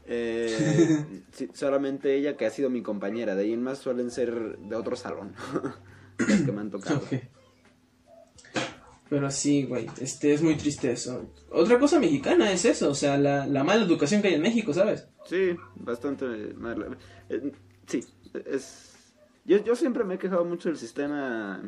Eh, 0.07 1.21
sí, 1.31 1.49
solamente 1.53 2.15
ella 2.15 2.35
que 2.35 2.45
ha 2.45 2.49
sido 2.49 2.69
mi 2.69 2.81
compañera, 2.81 3.35
de 3.35 3.43
ahí 3.43 3.53
en 3.53 3.61
más 3.63 3.77
suelen 3.77 4.09
ser 4.11 4.57
de 4.57 4.75
otro 4.75 4.95
salón. 4.95 5.33
Las 6.17 6.41
que 6.41 6.51
me 6.51 6.61
han 6.61 6.71
tocado. 6.71 6.97
Ok. 6.99 7.13
Pero 9.09 9.31
sí, 9.31 9.63
güey, 9.63 9.87
este 9.99 10.33
es 10.33 10.43
muy 10.43 10.55
triste 10.55 10.91
eso. 10.91 11.33
Otra 11.51 11.79
cosa 11.79 11.99
mexicana 11.99 12.51
es 12.51 12.63
eso, 12.65 12.91
o 12.91 12.95
sea, 12.95 13.17
la, 13.17 13.47
la 13.47 13.63
mala 13.63 13.83
educación 13.83 14.21
que 14.21 14.27
hay 14.27 14.35
en 14.35 14.41
México, 14.41 14.71
¿sabes? 14.73 15.07
Sí, 15.25 15.55
bastante 15.75 16.25
mal. 16.55 16.97
Eh, 17.29 17.51
sí, 17.87 18.01
es... 18.45 19.13
Yo, 19.45 19.63
yo 19.63 19.75
siempre 19.75 20.03
me 20.03 20.15
he 20.15 20.17
quejado 20.19 20.45
mucho 20.45 20.69
del 20.69 20.77
sistema 20.77 21.59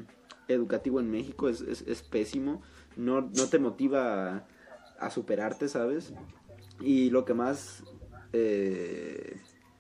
educativo 0.48 1.00
en 1.00 1.10
México, 1.10 1.50
es, 1.50 1.62
es, 1.62 1.81
es 1.88 2.03
pésimo, 2.03 2.62
no, 2.95 3.21
no 3.21 3.48
te 3.50 3.57
motiva 3.57 4.36
a, 4.36 4.48
a 5.00 5.10
superarte, 5.10 5.67
¿sabes? 5.67 6.13
Y 6.79 7.10
lo 7.10 7.25
que 7.25 7.33
más 7.33 7.83
eh, 8.33 9.38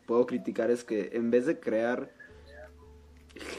puedo 0.07 0.25
criticar 0.25 0.71
es 0.71 0.83
que 0.83 1.11
en 1.13 1.29
vez 1.29 1.45
de 1.45 1.59
crear 1.59 2.11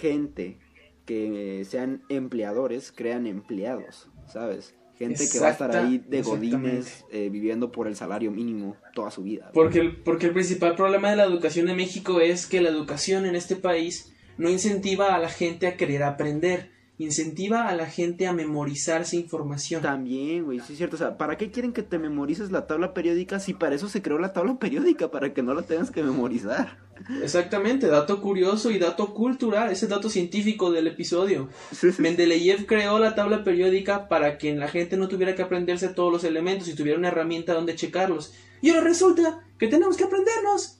gente 0.00 0.58
que 1.04 1.64
sean 1.68 2.02
empleadores, 2.08 2.92
crean 2.92 3.26
empleados, 3.26 4.08
¿sabes? 4.26 4.74
Gente 4.96 5.28
que 5.30 5.40
va 5.40 5.48
a 5.48 5.50
estar 5.50 5.74
ahí 5.74 5.98
de 5.98 6.22
godines 6.22 7.04
eh, 7.10 7.28
viviendo 7.28 7.72
por 7.72 7.88
el 7.88 7.96
salario 7.96 8.30
mínimo 8.30 8.76
toda 8.94 9.10
su 9.10 9.22
vida. 9.22 9.50
Porque 9.52 9.80
el, 9.80 9.96
porque 9.96 10.26
el 10.26 10.32
principal 10.32 10.76
problema 10.76 11.10
de 11.10 11.16
la 11.16 11.24
educación 11.24 11.68
en 11.68 11.76
México 11.76 12.20
es 12.20 12.46
que 12.46 12.60
la 12.60 12.68
educación 12.68 13.26
en 13.26 13.34
este 13.34 13.56
país 13.56 14.12
no 14.36 14.48
incentiva 14.48 15.14
a 15.14 15.18
la 15.18 15.28
gente 15.28 15.66
a 15.66 15.76
querer 15.76 16.02
aprender, 16.02 16.71
incentiva 16.98 17.68
a 17.68 17.74
la 17.74 17.86
gente 17.86 18.26
a 18.26 18.32
memorizarse 18.32 19.16
información. 19.16 19.82
También, 19.82 20.44
güey, 20.44 20.60
sí 20.60 20.72
es 20.72 20.78
cierto. 20.78 20.96
O 20.96 20.98
sea, 20.98 21.16
¿para 21.16 21.36
qué 21.36 21.50
quieren 21.50 21.72
que 21.72 21.82
te 21.82 21.98
memorices 21.98 22.50
la 22.50 22.66
tabla 22.66 22.94
periódica 22.94 23.40
si 23.40 23.54
para 23.54 23.74
eso 23.74 23.88
se 23.88 24.02
creó 24.02 24.18
la 24.18 24.32
tabla 24.32 24.58
periódica? 24.58 25.10
Para 25.10 25.32
que 25.34 25.42
no 25.42 25.54
la 25.54 25.62
tengas 25.62 25.90
que 25.90 26.02
memorizar. 26.02 26.78
Exactamente, 27.22 27.88
dato 27.88 28.20
curioso 28.20 28.70
y 28.70 28.78
dato 28.78 29.12
cultural, 29.12 29.72
ese 29.72 29.88
dato 29.88 30.08
científico 30.08 30.70
del 30.70 30.86
episodio. 30.86 31.48
Sí, 31.72 31.90
sí. 31.90 32.00
Mendeleev 32.00 32.66
creó 32.66 32.98
la 32.98 33.14
tabla 33.14 33.42
periódica 33.42 34.08
para 34.08 34.38
que 34.38 34.54
la 34.54 34.68
gente 34.68 34.96
no 34.96 35.08
tuviera 35.08 35.34
que 35.34 35.42
aprenderse 35.42 35.88
todos 35.88 36.12
los 36.12 36.24
elementos 36.24 36.68
y 36.68 36.74
tuviera 36.74 36.98
una 36.98 37.08
herramienta 37.08 37.54
donde 37.54 37.74
checarlos. 37.74 38.34
Y 38.60 38.70
ahora 38.70 38.84
resulta 38.84 39.44
que 39.58 39.66
tenemos 39.66 39.96
que 39.96 40.04
aprendernos. 40.04 40.78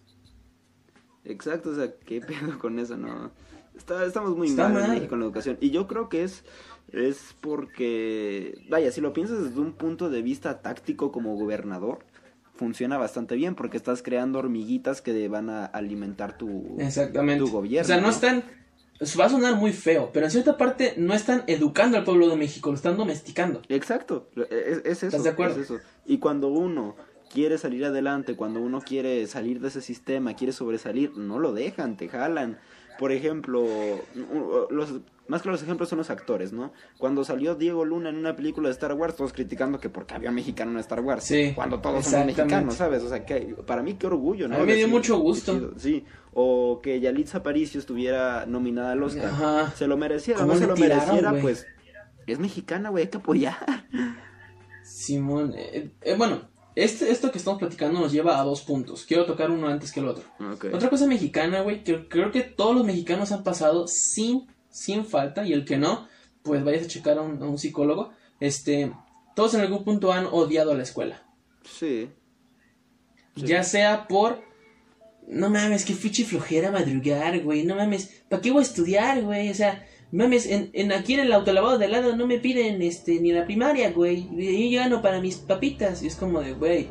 Exacto, 1.24 1.70
o 1.70 1.74
sea, 1.74 1.92
¿qué 2.04 2.20
pedo 2.20 2.58
con 2.58 2.78
eso? 2.78 2.96
No. 2.96 3.32
Está, 3.82 4.04
estamos 4.06 4.36
muy 4.36 4.48
Está 4.48 4.68
mal, 4.68 4.82
en 4.82 4.88
mal. 4.88 4.96
México 4.96 5.14
en 5.14 5.20
la 5.20 5.26
educación. 5.26 5.58
Y 5.60 5.70
yo 5.70 5.88
creo 5.88 6.08
que 6.08 6.22
es, 6.22 6.44
es 6.92 7.34
porque, 7.40 8.64
vaya, 8.70 8.92
si 8.92 9.00
lo 9.00 9.12
piensas 9.12 9.42
desde 9.42 9.58
un 9.60 9.72
punto 9.72 10.08
de 10.08 10.22
vista 10.22 10.62
táctico 10.62 11.10
como 11.10 11.34
gobernador, 11.34 11.98
funciona 12.54 12.96
bastante 12.96 13.34
bien 13.34 13.56
porque 13.56 13.76
estás 13.76 14.02
creando 14.02 14.38
hormiguitas 14.38 15.02
que 15.02 15.26
van 15.26 15.50
a 15.50 15.64
alimentar 15.64 16.38
tu, 16.38 16.76
Exactamente. 16.78 17.44
tu 17.44 17.50
gobierno. 17.50 17.84
o 17.84 17.88
sea, 17.88 18.00
no, 18.00 18.08
están. 18.10 18.44
Va 19.18 19.24
a 19.24 19.28
sonar 19.28 19.56
muy 19.56 19.72
feo, 19.72 20.10
pero 20.12 20.26
en 20.26 20.30
cierta 20.30 20.56
parte 20.56 20.94
no 20.96 21.12
están 21.12 21.42
educando 21.48 21.98
al 21.98 22.04
pueblo 22.04 22.28
de 22.28 22.36
México, 22.36 22.70
lo 22.70 22.76
están 22.76 22.96
domesticando. 22.96 23.62
Exacto, 23.68 24.30
es, 24.48 24.78
es 24.84 24.96
eso. 24.98 25.06
¿Estás 25.06 25.24
de 25.24 25.30
acuerdo? 25.30 25.56
es 25.60 25.64
eso. 25.64 25.80
Y 26.06 26.18
cuando 26.18 26.48
uno 26.48 26.94
quiere 27.32 27.58
salir 27.58 27.84
adelante, 27.84 28.36
cuando 28.36 28.60
uno 28.60 28.80
quiere 28.80 29.26
salir 29.26 29.60
de 29.60 29.68
ese 29.68 29.80
sistema, 29.80 30.34
quiere 30.34 30.52
sobresalir, 30.52 31.16
no 31.16 31.40
lo 31.40 31.52
dejan, 31.52 31.96
te 31.96 32.08
jalan. 32.08 32.60
Por 32.98 33.12
ejemplo, 33.12 33.64
los 34.70 35.00
más 35.28 35.42
claros 35.42 35.62
ejemplos 35.62 35.88
son 35.88 35.98
los 35.98 36.10
actores, 36.10 36.52
¿no? 36.52 36.72
Cuando 36.98 37.24
salió 37.24 37.54
Diego 37.54 37.84
Luna 37.84 38.10
en 38.10 38.16
una 38.16 38.36
película 38.36 38.68
de 38.68 38.72
Star 38.72 38.92
Wars, 38.92 39.16
todos 39.16 39.32
criticando 39.32 39.78
que 39.80 39.88
porque 39.88 40.14
había 40.14 40.30
mexicano 40.30 40.72
en 40.72 40.78
Star 40.78 41.00
Wars. 41.00 41.24
Sí, 41.24 41.52
Cuando 41.54 41.80
todos 41.80 42.00
exactamente. 42.00 42.42
mexicanos, 42.42 42.74
¿sabes? 42.74 43.02
O 43.02 43.08
sea, 43.08 43.24
que 43.24 43.56
para 43.66 43.82
mí 43.82 43.94
qué 43.94 44.08
orgullo, 44.08 44.48
¿no? 44.48 44.56
A 44.56 44.58
mí 44.58 44.66
me 44.66 44.74
dio 44.74 44.86
Decir, 44.86 44.94
mucho 44.94 45.18
gusto. 45.18 45.72
Sí, 45.78 46.04
o 46.34 46.80
que 46.82 47.00
Yalitza 47.00 47.38
Aparicio 47.38 47.80
estuviera 47.80 48.46
nominada 48.46 48.92
al 48.92 49.02
Oscar. 49.02 49.26
Ajá. 49.26 49.72
Se 49.76 49.86
lo 49.86 49.96
mereciera, 49.96 50.40
¿Cómo 50.40 50.52
no 50.54 50.58
se 50.58 50.66
lo 50.66 50.74
tiraron, 50.74 51.06
mereciera, 51.06 51.40
pues 51.40 51.66
es 52.26 52.38
mexicana, 52.38 52.90
güey, 52.90 53.04
hay 53.04 53.10
que 53.10 53.18
apoyar. 53.18 53.56
Simón. 54.82 55.54
eh, 55.56 55.92
eh, 56.02 56.14
bueno, 56.16 56.51
este, 56.74 57.10
esto 57.10 57.30
que 57.30 57.38
estamos 57.38 57.58
platicando 57.58 58.00
nos 58.00 58.12
lleva 58.12 58.40
a 58.40 58.44
dos 58.44 58.62
puntos. 58.62 59.04
Quiero 59.04 59.26
tocar 59.26 59.50
uno 59.50 59.68
antes 59.68 59.92
que 59.92 60.00
el 60.00 60.08
otro. 60.08 60.24
Otra 60.72 60.88
cosa 60.88 61.06
mexicana, 61.06 61.60
güey, 61.60 61.84
que 61.84 62.08
creo 62.08 62.30
que 62.30 62.42
todos 62.42 62.74
los 62.74 62.84
mexicanos 62.84 63.32
han 63.32 63.42
pasado 63.42 63.86
sin, 63.88 64.46
sin 64.70 65.04
falta, 65.04 65.46
y 65.46 65.52
el 65.52 65.64
que 65.64 65.76
no, 65.76 66.08
pues 66.42 66.64
vayas 66.64 66.84
a 66.84 66.88
checar 66.88 67.18
a 67.18 67.22
un, 67.22 67.42
a 67.42 67.46
un 67.46 67.58
psicólogo. 67.58 68.12
Este, 68.40 68.92
todos 69.34 69.54
en 69.54 69.60
algún 69.60 69.84
punto 69.84 70.12
han 70.12 70.26
odiado 70.26 70.72
a 70.72 70.74
la 70.74 70.82
escuela. 70.82 71.22
Sí. 71.64 72.10
Sí. 73.36 73.46
Ya 73.46 73.62
sea 73.62 74.08
por. 74.08 74.42
No 75.28 75.50
mames, 75.50 75.84
que 75.84 75.94
fichi 75.94 76.24
flojera 76.24 76.72
madrugar, 76.72 77.40
güey. 77.42 77.64
No 77.64 77.76
mames, 77.76 78.24
¿para 78.28 78.42
qué 78.42 78.50
voy 78.50 78.60
a 78.60 78.66
estudiar, 78.66 79.22
güey? 79.22 79.50
O 79.50 79.54
sea, 79.54 79.86
mames, 80.12 80.46
en, 80.46 80.70
en 80.72 80.92
aquí 80.92 81.14
en 81.14 81.20
el 81.20 81.32
autolavado 81.32 81.78
de 81.78 81.86
al 81.86 81.92
lado 81.92 82.16
no 82.16 82.26
me 82.26 82.38
piden 82.38 82.82
este 82.82 83.20
ni 83.20 83.32
la 83.32 83.44
primaria, 83.46 83.90
güey. 83.92 84.28
Yo 84.70 84.78
gano 84.80 85.02
para 85.02 85.20
mis 85.20 85.36
papitas. 85.36 86.02
Y 86.02 86.06
es 86.06 86.16
como 86.16 86.40
de, 86.40 86.52
güey. 86.52 86.88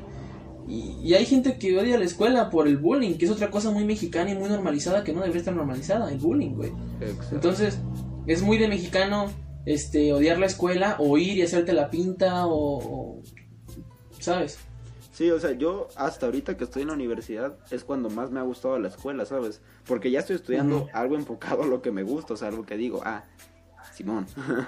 Y, 0.68 0.96
y 1.04 1.13
hay 1.16 1.25
gente 1.25 1.58
que 1.58 1.78
odia 1.78 1.98
la 1.98 2.06
escuela 2.06 2.50
por 2.50 2.68
el 2.68 2.78
bullying, 2.78 3.16
que 3.16 3.25
es 3.25 3.32
otra 3.32 3.50
cosa 3.51 3.72
muy 3.72 3.84
mexicana 3.86 4.32
y 4.32 4.36
muy 4.36 4.50
normalizada 4.50 5.04
que 5.04 5.12
no 5.13 5.20
debería 5.22 5.40
estar 5.40 5.56
normalizada, 5.56 6.12
el 6.12 6.18
bullying, 6.20 6.51
güey. 6.56 6.72
Exacto. 7.01 7.36
Entonces, 7.36 7.80
es 8.28 8.42
muy 8.42 8.58
de 8.58 8.68
mexicano 8.68 9.32
este 9.66 10.13
odiar 10.13 10.38
la 10.40 10.46
escuela 10.48 10.96
o 11.00 11.18
ir 11.18 11.38
y 11.38 11.42
hacerte 11.42 11.74
la 11.74 11.90
pinta 11.90 12.46
o, 12.48 12.78
o- 12.78 13.22
¿sabes? 14.20 14.60
Sí, 15.22 15.30
o 15.30 15.40
sea, 15.40 15.51
yo 15.51 15.88
hasta 15.98 16.25
ahorita 16.25 16.58
que 16.58 16.63
estoy 16.63 16.82
en 16.82 16.88
la 16.88 16.96
universidad 16.96 17.56
es 17.70 17.84
cuando 17.84 18.10
más 18.10 18.32
me 18.32 18.40
ha 18.40 18.44
gustado 18.44 18.80
la 18.80 18.88
escuela, 18.88 19.24
¿sabes? 19.24 19.62
Porque 19.86 20.10
ya 20.10 20.18
estoy 20.18 20.36
estudiando 20.38 20.88
algo 20.94 21.13
enfocado 21.16 21.62
a 21.62 21.68
lo 21.68 21.84
que 21.84 21.92
me 21.92 22.01
gusta, 22.01 22.34
o 22.34 22.38
sea, 22.38 22.48
algo 22.48 22.66
que 22.66 22.75
digo, 22.75 23.04
ah, 23.06 23.24
Simón. 23.94 24.25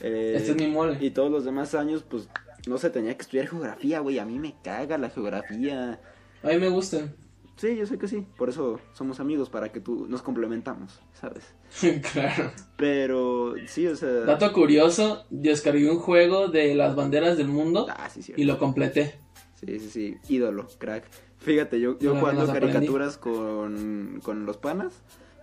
Eh, 0.00 0.36
Este 0.38 0.52
es 0.52 0.56
mi 0.56 0.68
mole. 0.68 0.96
Y 1.02 1.10
todos 1.10 1.30
los 1.30 1.44
demás 1.44 1.74
años, 1.74 2.02
pues, 2.08 2.30
no 2.66 2.78
se 2.78 2.88
tenía 2.88 3.14
que 3.14 3.20
estudiar 3.20 3.46
geografía, 3.48 4.00
güey. 4.00 4.18
A 4.18 4.24
mí 4.24 4.38
me 4.38 4.54
caga 4.64 4.96
la 4.96 5.10
geografía. 5.10 6.00
A 6.42 6.46
mí 6.46 6.56
me 6.56 6.70
gusta. 6.70 7.12
Sí, 7.56 7.76
yo 7.76 7.84
sé 7.84 7.98
que 7.98 8.08
sí. 8.08 8.26
Por 8.38 8.48
eso 8.48 8.80
somos 8.94 9.20
amigos, 9.20 9.50
para 9.50 9.70
que 9.70 9.80
tú 9.80 10.06
nos 10.08 10.22
complementamos, 10.22 10.98
¿sabes? 11.12 11.44
claro. 12.12 12.50
Pero 12.78 13.56
sí, 13.66 13.86
o 13.86 13.94
sea. 13.94 14.08
Dato 14.08 14.50
curioso, 14.54 15.26
descargué 15.28 15.90
un 15.90 15.98
juego 15.98 16.48
de 16.48 16.74
las 16.74 16.96
banderas 16.96 17.36
del 17.36 17.48
mundo 17.48 17.86
Ah, 17.90 18.08
sí. 18.08 18.32
y 18.34 18.44
lo 18.44 18.58
completé. 18.58 19.16
Sí, 19.60 19.78
sí, 19.78 19.90
sí. 19.90 20.16
Ídolo, 20.28 20.68
crack. 20.78 21.04
Fíjate, 21.38 21.80
yo, 21.80 21.98
yo 21.98 22.14
jugando 22.16 22.46
caricaturas 22.52 23.16
con, 23.18 24.20
con 24.22 24.44
los 24.46 24.56
panas, 24.58 24.92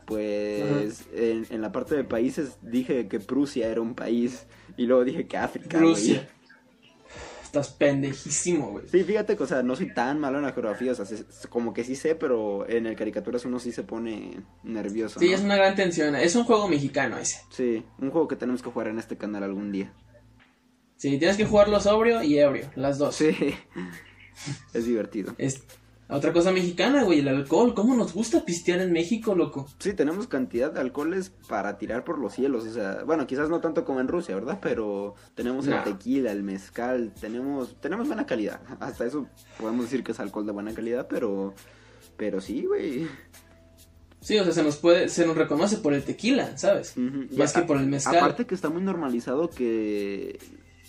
pues 0.06 1.06
en, 1.14 1.46
en 1.50 1.62
la 1.62 1.72
parte 1.72 1.96
de 1.96 2.04
países 2.04 2.58
dije 2.62 3.08
que 3.08 3.20
Prusia 3.20 3.68
era 3.70 3.82
un 3.82 3.94
país 3.96 4.46
y 4.78 4.86
luego 4.86 5.04
dije 5.04 5.28
que 5.28 5.38
África. 5.38 5.78
güey. 5.80 5.90
Rusia. 5.92 6.30
Estás 7.44 7.70
pendejísimo, 7.70 8.72
güey. 8.72 8.88
Sí, 8.90 9.04
fíjate 9.04 9.38
que, 9.38 9.44
o 9.44 9.48
sea, 9.48 9.64
no 9.64 9.76
soy 9.76 9.94
tan 9.94 10.20
malo 10.20 10.38
en 10.38 10.44
la 10.44 10.52
geografía, 10.52 10.92
o 10.92 10.96
sea, 10.96 11.06
se- 11.06 11.26
como 11.50 11.74
que 11.74 11.84
sí 11.86 11.96
sé, 11.96 12.14
pero 12.14 12.68
en 12.70 12.86
el 12.86 12.96
caricaturas 12.96 13.46
uno 13.46 13.58
sí 13.60 13.72
se 13.72 13.84
pone 13.84 14.42
nervioso. 14.64 15.20
Sí, 15.20 15.30
¿no? 15.30 15.36
es 15.36 15.42
una 15.42 15.56
gran 15.56 15.74
tensión. 15.76 16.16
Es 16.16 16.36
un 16.36 16.44
juego 16.44 16.68
mexicano 16.68 17.18
ese. 17.18 17.42
Sí, 17.50 17.84
un 18.00 18.12
juego 18.12 18.28
que 18.28 18.36
tenemos 18.36 18.62
que 18.62 18.70
jugar 18.70 18.90
en 18.90 19.00
este 19.00 19.18
canal 19.18 19.44
algún 19.44 19.72
día. 19.72 19.94
Sí, 20.98 21.18
tienes 21.20 21.38
que 21.38 21.46
jugarlo 21.46 21.80
sobrio 21.80 22.22
y 22.22 22.38
ebrio, 22.38 22.70
las 22.76 22.98
dos. 22.98 23.16
Sí, 23.16 23.30
es 24.74 24.86
divertido. 24.86 25.34
Es 25.38 25.64
otra 26.10 26.32
cosa 26.32 26.52
mexicana, 26.54 27.04
güey, 27.04 27.20
el 27.20 27.28
alcohol. 27.28 27.74
¿Cómo 27.74 27.94
nos 27.96 28.14
gusta 28.14 28.46
pistear 28.46 28.80
en 28.80 28.94
México, 28.94 29.36
loco? 29.36 29.68
Sí, 29.80 29.94
tenemos 29.94 30.28
cantidad 30.28 30.72
de 30.72 30.80
alcoholes 30.80 31.32
para 31.50 31.78
tirar 31.78 32.06
por 32.06 32.18
los 32.18 32.34
cielos, 32.34 32.66
o 32.66 32.72
sea, 32.74 33.04
bueno, 33.06 33.28
quizás 33.28 33.50
no 33.50 33.60
tanto 33.60 33.84
como 33.84 34.00
en 34.00 34.08
Rusia, 34.08 34.34
¿verdad? 34.36 34.60
Pero 34.62 35.16
tenemos 35.36 35.68
el 35.68 35.84
tequila, 35.84 36.32
el 36.32 36.44
mezcal, 36.44 37.14
tenemos 37.20 37.76
tenemos 37.82 38.08
buena 38.08 38.26
calidad. 38.26 38.62
Hasta 38.80 39.06
eso 39.06 39.28
podemos 39.60 39.84
decir 39.86 40.04
que 40.04 40.14
es 40.14 40.20
alcohol 40.22 40.46
de 40.46 40.54
buena 40.54 40.74
calidad, 40.74 41.08
pero 41.10 41.54
pero 42.16 42.40
sí, 42.40 42.66
güey. 42.66 43.08
Sí, 44.22 44.38
o 44.40 44.44
sea, 44.44 44.52
se 44.54 44.64
nos 44.64 44.78
puede, 44.78 45.10
se 45.10 45.26
nos 45.28 45.38
reconoce 45.38 45.78
por 45.78 45.94
el 45.94 46.04
tequila, 46.04 46.58
¿sabes? 46.58 46.96
Más 46.98 47.56
a- 47.56 47.62
que 47.62 47.68
por 47.68 47.78
el 47.78 47.88
mezcal. 47.88 48.16
Aparte 48.18 48.46
que 48.46 48.56
está 48.56 48.70
muy 48.70 48.82
normalizado 48.82 49.50
que 49.50 50.40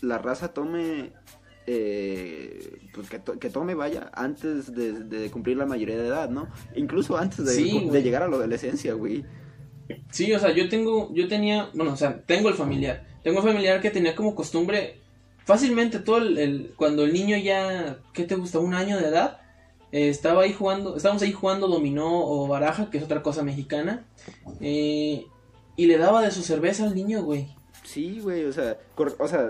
la 0.00 0.18
raza 0.18 0.54
tome 0.54 1.12
eh, 1.70 2.78
pues 2.94 3.10
que, 3.10 3.18
to- 3.18 3.38
que 3.38 3.50
tome 3.50 3.74
vaya 3.74 4.10
antes 4.14 4.74
de, 4.74 4.92
de 5.04 5.30
cumplir 5.30 5.56
la 5.58 5.66
mayoría 5.66 5.96
de 5.98 6.06
edad, 6.08 6.30
¿no? 6.30 6.48
Incluso 6.74 7.16
antes 7.18 7.44
de, 7.44 7.52
Sí, 7.52 7.88
de 7.92 8.02
llegar 8.02 8.22
a 8.22 8.28
la 8.28 8.36
adolescencia, 8.36 8.94
güey. 8.94 9.24
Sí, 10.10 10.32
o 10.32 10.38
sea, 10.38 10.50
yo 10.52 10.68
tengo, 10.68 11.12
yo 11.14 11.28
tenía, 11.28 11.68
bueno, 11.74 11.92
o 11.92 11.96
sea, 11.96 12.22
tengo 12.22 12.48
el 12.48 12.54
familiar. 12.54 13.06
Tengo 13.22 13.40
un 13.40 13.44
familiar 13.46 13.80
que 13.82 13.90
tenía 13.90 14.14
como 14.16 14.34
costumbre, 14.34 14.98
fácilmente 15.44 15.98
todo 15.98 16.18
el, 16.18 16.38
el- 16.38 16.72
cuando 16.76 17.04
el 17.04 17.12
niño 17.12 17.36
ya, 17.36 17.98
¿qué 18.14 18.24
te 18.24 18.34
gusta? 18.34 18.58
Un 18.58 18.74
año 18.74 18.98
de 18.98 19.06
edad, 19.08 19.40
eh, 19.92 20.08
estaba 20.08 20.42
ahí 20.44 20.52
jugando, 20.52 20.96
estábamos 20.96 21.22
ahí 21.22 21.32
jugando 21.32 21.68
dominó 21.68 22.08
o 22.26 22.48
baraja, 22.48 22.88
que 22.90 22.98
es 22.98 23.04
otra 23.04 23.22
cosa 23.22 23.42
mexicana, 23.42 24.04
eh, 24.60 25.26
y 25.76 25.86
le 25.86 25.98
daba 25.98 26.22
de 26.22 26.30
su 26.30 26.42
cerveza 26.42 26.84
al 26.84 26.94
niño, 26.94 27.22
güey. 27.22 27.48
Sí, 27.84 28.20
güey, 28.20 28.44
o 28.44 28.52
sea, 28.52 28.76
o 29.18 29.28
sea, 29.28 29.48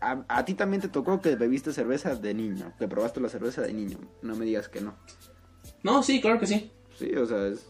a, 0.00 0.24
a 0.28 0.44
ti 0.44 0.54
también 0.54 0.80
te 0.82 0.88
tocó 0.88 1.20
que 1.20 1.36
bebiste 1.36 1.72
cerveza 1.72 2.14
de 2.14 2.34
niño, 2.34 2.72
que 2.78 2.88
probaste 2.88 3.20
la 3.20 3.28
cerveza 3.28 3.62
de 3.62 3.72
niño. 3.72 3.98
No 4.22 4.36
me 4.36 4.44
digas 4.44 4.68
que 4.68 4.80
no. 4.80 4.94
No, 5.82 6.02
sí, 6.02 6.20
claro 6.20 6.38
que 6.38 6.46
sí. 6.46 6.72
Sí, 6.98 7.14
o 7.14 7.26
sea, 7.26 7.46
es, 7.46 7.66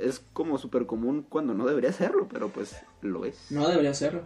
es 0.00 0.24
como 0.32 0.58
súper 0.58 0.86
común 0.86 1.26
cuando 1.28 1.54
no 1.54 1.66
debería 1.66 1.92
serlo, 1.92 2.28
pero 2.28 2.48
pues 2.48 2.76
lo 3.00 3.24
es. 3.24 3.50
No 3.50 3.68
debería 3.68 3.94
serlo. 3.94 4.22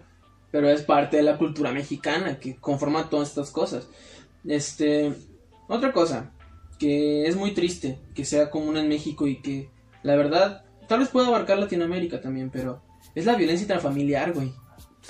Pero 0.50 0.68
es 0.70 0.82
parte 0.82 1.18
de 1.18 1.22
la 1.22 1.38
cultura 1.38 1.72
mexicana 1.72 2.38
que 2.38 2.56
conforma 2.56 3.10
todas 3.10 3.28
estas 3.28 3.50
cosas. 3.50 3.88
Este, 4.44 5.12
otra 5.68 5.92
cosa 5.92 6.32
que 6.78 7.26
es 7.26 7.36
muy 7.36 7.52
triste 7.52 7.98
que 8.14 8.24
sea 8.24 8.50
común 8.50 8.76
en 8.76 8.88
México 8.88 9.26
y 9.26 9.40
que 9.40 9.70
la 10.02 10.14
verdad 10.14 10.64
tal 10.88 11.00
vez 11.00 11.08
pueda 11.08 11.28
abarcar 11.28 11.58
Latinoamérica 11.58 12.20
también, 12.20 12.50
pero 12.50 12.82
es 13.14 13.26
la 13.26 13.34
violencia 13.34 13.64
intrafamiliar, 13.64 14.32
güey. 14.32 14.52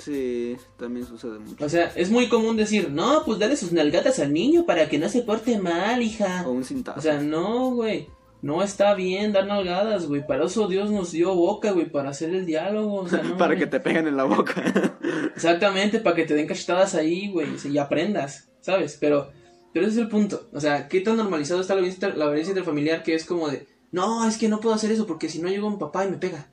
Sí, 0.03 0.55
también 0.77 1.05
sucede 1.05 1.39
mucho. 1.39 1.65
O 1.65 1.69
sea, 1.69 1.91
es 1.95 2.11
muy 2.11 2.29
común 2.29 2.55
decir, 2.55 2.91
no, 2.91 3.23
pues 3.25 3.39
dale 3.39 3.57
sus 3.57 3.71
nalgatas 3.71 4.19
al 4.19 4.31
niño 4.31 4.65
para 4.65 4.87
que 4.89 4.99
no 4.99 5.09
se 5.09 5.23
porte 5.23 5.59
mal, 5.59 6.01
hija. 6.01 6.43
O 6.45 6.51
un 6.51 6.63
cintazo. 6.63 6.99
O 6.99 7.01
sea, 7.01 7.19
no, 7.19 7.71
güey. 7.71 8.07
No 8.41 8.61
está 8.61 8.93
bien 8.93 9.33
dar 9.33 9.47
nalgadas, 9.47 10.05
güey. 10.05 10.25
Para 10.25 10.45
eso 10.45 10.67
Dios 10.67 10.91
nos 10.91 11.11
dio 11.11 11.33
boca, 11.33 11.71
güey, 11.71 11.89
para 11.89 12.11
hacer 12.11 12.29
el 12.29 12.45
diálogo. 12.45 13.01
O 13.01 13.07
sea, 13.07 13.23
no, 13.23 13.37
para 13.37 13.55
güey. 13.55 13.59
que 13.59 13.67
te 13.67 13.79
peguen 13.79 14.07
en 14.07 14.15
la 14.15 14.25
boca. 14.25 14.61
Exactamente, 15.35 15.99
para 15.99 16.15
que 16.15 16.25
te 16.25 16.35
den 16.35 16.47
cachetadas 16.47 16.93
ahí, 16.93 17.31
güey, 17.31 17.47
y 17.65 17.77
aprendas, 17.79 18.49
¿sabes? 18.61 18.97
Pero, 18.99 19.31
pero 19.73 19.87
ese 19.87 19.95
es 19.95 20.01
el 20.03 20.09
punto. 20.09 20.47
O 20.53 20.59
sea, 20.59 20.87
¿qué 20.87 21.01
tan 21.01 21.17
normalizado 21.17 21.61
está 21.61 21.73
la 21.73 21.81
violencia, 21.81 22.09
la 22.09 22.25
violencia 22.25 22.51
interfamiliar 22.51 23.01
que 23.01 23.15
es 23.15 23.25
como 23.25 23.49
de, 23.49 23.67
no, 23.91 24.27
es 24.27 24.37
que 24.37 24.49
no 24.49 24.59
puedo 24.59 24.75
hacer 24.75 24.91
eso 24.91 25.07
porque 25.07 25.29
si 25.29 25.41
no 25.41 25.49
llega 25.49 25.69
mi 25.69 25.77
papá 25.77 26.05
y 26.05 26.11
me 26.11 26.17
pega? 26.17 26.47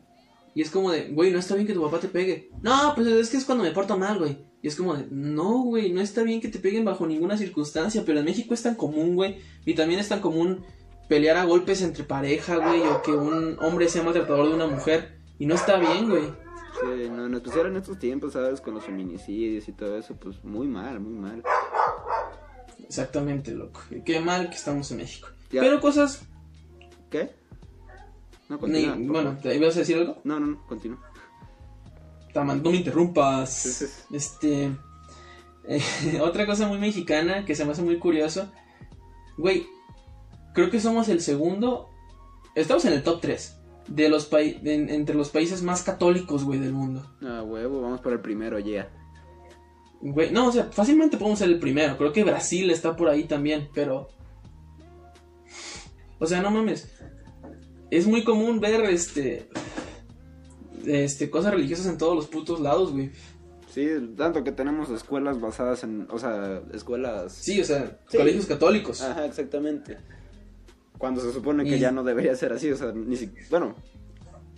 Y 0.54 0.62
es 0.62 0.70
como 0.70 0.90
de, 0.90 1.10
güey, 1.10 1.32
no 1.32 1.38
está 1.38 1.54
bien 1.54 1.66
que 1.66 1.74
tu 1.74 1.82
papá 1.82 1.98
te 1.98 2.08
pegue. 2.08 2.50
No, 2.62 2.92
pues 2.94 3.08
es 3.08 3.28
que 3.28 3.36
es 3.36 3.44
cuando 3.44 3.64
me 3.64 3.72
porto 3.72 3.98
mal, 3.98 4.18
güey. 4.18 4.38
Y 4.62 4.68
es 4.68 4.76
como 4.76 4.94
de, 4.94 5.06
no, 5.10 5.62
güey, 5.62 5.92
no 5.92 6.00
está 6.00 6.22
bien 6.22 6.40
que 6.40 6.48
te 6.48 6.58
peguen 6.58 6.84
bajo 6.84 7.06
ninguna 7.06 7.36
circunstancia, 7.36 8.02
pero 8.06 8.20
en 8.20 8.24
México 8.24 8.54
es 8.54 8.62
tan 8.62 8.76
común, 8.76 9.14
güey. 9.14 9.38
Y 9.66 9.74
también 9.74 10.00
es 10.00 10.08
tan 10.08 10.20
común 10.20 10.64
pelear 11.08 11.36
a 11.36 11.44
golpes 11.44 11.82
entre 11.82 12.04
pareja, 12.04 12.56
güey, 12.56 12.80
o 12.82 13.02
que 13.02 13.12
un 13.12 13.58
hombre 13.60 13.88
sea 13.88 14.02
maltratador 14.02 14.48
de 14.48 14.54
una 14.54 14.66
mujer. 14.66 15.18
Y 15.38 15.46
no 15.46 15.54
está 15.54 15.76
bien, 15.78 16.08
güey. 16.08 16.24
Sí, 16.80 17.10
no, 17.10 17.36
especial 17.36 17.66
en 17.66 17.76
estos 17.76 17.98
tiempos, 17.98 18.32
¿sabes? 18.32 18.60
Con 18.60 18.74
los 18.74 18.84
feminicidios 18.84 19.68
y 19.68 19.72
todo 19.72 19.98
eso, 19.98 20.16
pues 20.16 20.42
muy 20.44 20.66
mal, 20.66 21.00
muy 21.00 21.14
mal. 21.14 21.42
Exactamente, 22.82 23.52
loco. 23.52 23.80
Qué 24.04 24.20
mal 24.20 24.50
que 24.50 24.56
estamos 24.56 24.90
en 24.92 24.98
México. 24.98 25.28
Ya. 25.50 25.60
Pero 25.60 25.80
cosas. 25.80 26.22
¿Qué? 27.10 27.30
No, 28.48 28.58
continúa. 28.58 28.96
bueno. 28.98 29.38
¿te 29.42 29.54
ibas 29.56 29.76
a 29.76 29.80
decir 29.80 29.96
algo? 29.96 30.18
No, 30.24 30.38
no, 30.40 30.46
no, 30.46 30.66
continúa. 30.66 30.98
No 32.34 32.70
me 32.70 32.76
interrumpas. 32.78 33.50
Sí, 33.52 33.86
sí. 33.86 34.14
Este. 34.14 34.64
eh, 35.68 36.20
otra 36.20 36.46
cosa 36.46 36.66
muy 36.66 36.78
mexicana 36.78 37.44
que 37.44 37.54
se 37.54 37.64
me 37.64 37.72
hace 37.72 37.82
muy 37.82 37.98
curioso. 37.98 38.50
Güey, 39.38 39.66
creo 40.52 40.70
que 40.70 40.80
somos 40.80 41.08
el 41.08 41.20
segundo. 41.20 41.88
Estamos 42.54 42.84
en 42.84 42.92
el 42.92 43.02
top 43.02 43.20
3 43.20 43.60
de 43.88 44.08
los 44.08 44.30
pai- 44.30 44.60
en- 44.64 44.88
entre 44.90 45.14
los 45.14 45.28
países 45.30 45.62
más 45.62 45.82
católicos, 45.82 46.44
güey, 46.44 46.58
del 46.58 46.72
mundo. 46.72 47.04
Ah, 47.22 47.42
huevo, 47.42 47.80
vamos 47.82 48.00
por 48.00 48.12
el 48.12 48.20
primero, 48.20 48.58
ya. 48.58 48.88
Güey, 50.00 50.30
no, 50.32 50.48
o 50.48 50.52
sea, 50.52 50.64
fácilmente 50.66 51.16
podemos 51.16 51.38
ser 51.38 51.48
el 51.48 51.58
primero. 51.58 51.96
Creo 51.96 52.12
que 52.12 52.24
Brasil 52.24 52.70
está 52.70 52.94
por 52.96 53.08
ahí 53.08 53.24
también, 53.24 53.68
pero. 53.74 54.08
O 56.18 56.26
sea, 56.26 56.40
no 56.42 56.50
mames. 56.50 56.90
Es 57.90 58.06
muy 58.06 58.24
común 58.24 58.60
ver 58.60 58.82
este. 58.84 59.48
Este, 60.86 61.30
cosas 61.30 61.54
religiosas 61.54 61.86
en 61.86 61.98
todos 61.98 62.14
los 62.14 62.26
putos 62.26 62.60
lados, 62.60 62.92
güey. 62.92 63.10
Sí, 63.72 63.88
tanto 64.16 64.44
que 64.44 64.52
tenemos 64.52 64.90
escuelas 64.90 65.40
basadas 65.40 65.82
en, 65.82 66.06
o 66.10 66.18
sea, 66.18 66.62
escuelas... 66.72 67.32
Sí, 67.32 67.60
o 67.60 67.64
sea, 67.64 67.98
Sí. 68.08 68.18
colegios 68.18 68.46
católicos. 68.46 69.02
Ajá, 69.02 69.24
exactamente. 69.26 69.96
Cuando 70.98 71.20
se 71.20 71.32
supone 71.32 71.64
que 71.64 71.76
Y- 71.76 71.80
ya 71.80 71.90
no 71.90 72.04
debería 72.04 72.36
ser 72.36 72.52
así, 72.52 72.70
o 72.70 72.76
sea, 72.76 72.92
ni 72.92 73.16
si... 73.16 73.32
Bueno, 73.50 73.74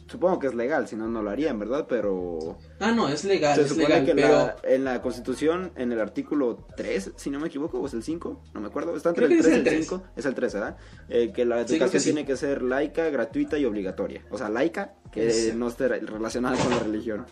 supongo 0.08 0.38
que 0.38 0.46
es 0.48 0.54
legal, 0.54 0.86
si 0.88 0.96
no, 0.96 1.08
no 1.08 1.22
lo 1.22 1.30
harían, 1.30 1.58
¿verdad? 1.58 1.86
Pero... 1.88 2.58
Ah, 2.80 2.92
no, 2.92 3.08
es 3.08 3.24
legal, 3.24 3.54
se 3.56 3.62
es 3.62 3.68
supone 3.68 3.88
legal, 3.88 4.04
que 4.04 4.10
en 4.12 4.16
pero. 4.16 4.28
la, 4.28 4.56
en 4.64 4.84
la 4.84 5.02
Constitución, 5.02 5.72
en 5.76 5.92
el 5.92 6.00
artículo 6.00 6.66
3, 6.76 7.12
si 7.16 7.30
no 7.30 7.40
me 7.40 7.48
equivoco, 7.48 7.78
o 7.80 7.86
es 7.86 7.94
el 7.94 8.02
5, 8.02 8.42
no 8.54 8.60
me 8.60 8.68
acuerdo, 8.68 8.96
está 8.96 9.10
entre 9.10 9.26
Creo 9.26 9.38
el 9.38 9.42
que 9.44 9.48
3 9.48 9.52
es 9.52 9.58
y 9.58 9.60
el 9.60 9.66
el 9.66 9.74
3. 9.74 9.86
5, 9.88 10.02
es 10.16 10.26
el 10.26 10.34
3, 10.34 10.54
¿verdad? 10.54 10.76
Eh, 11.08 11.32
que 11.34 11.44
la 11.44 11.66
Sí, 11.66 11.74
educación 11.74 11.90
que 11.90 12.00
sí. 12.00 12.04
tiene 12.12 12.24
que 12.26 12.36
ser 12.36 12.62
laica, 12.62 13.08
gratuita 13.10 13.58
y 13.58 13.64
obligatoria. 13.64 14.24
O 14.30 14.38
sea, 14.38 14.48
laica, 14.48 14.94
que 15.12 15.52
no 15.56 15.68
esté 15.68 15.88
relacionada 15.88 16.56
con 16.56 16.70
la 16.70 16.78
religión. 16.80 17.26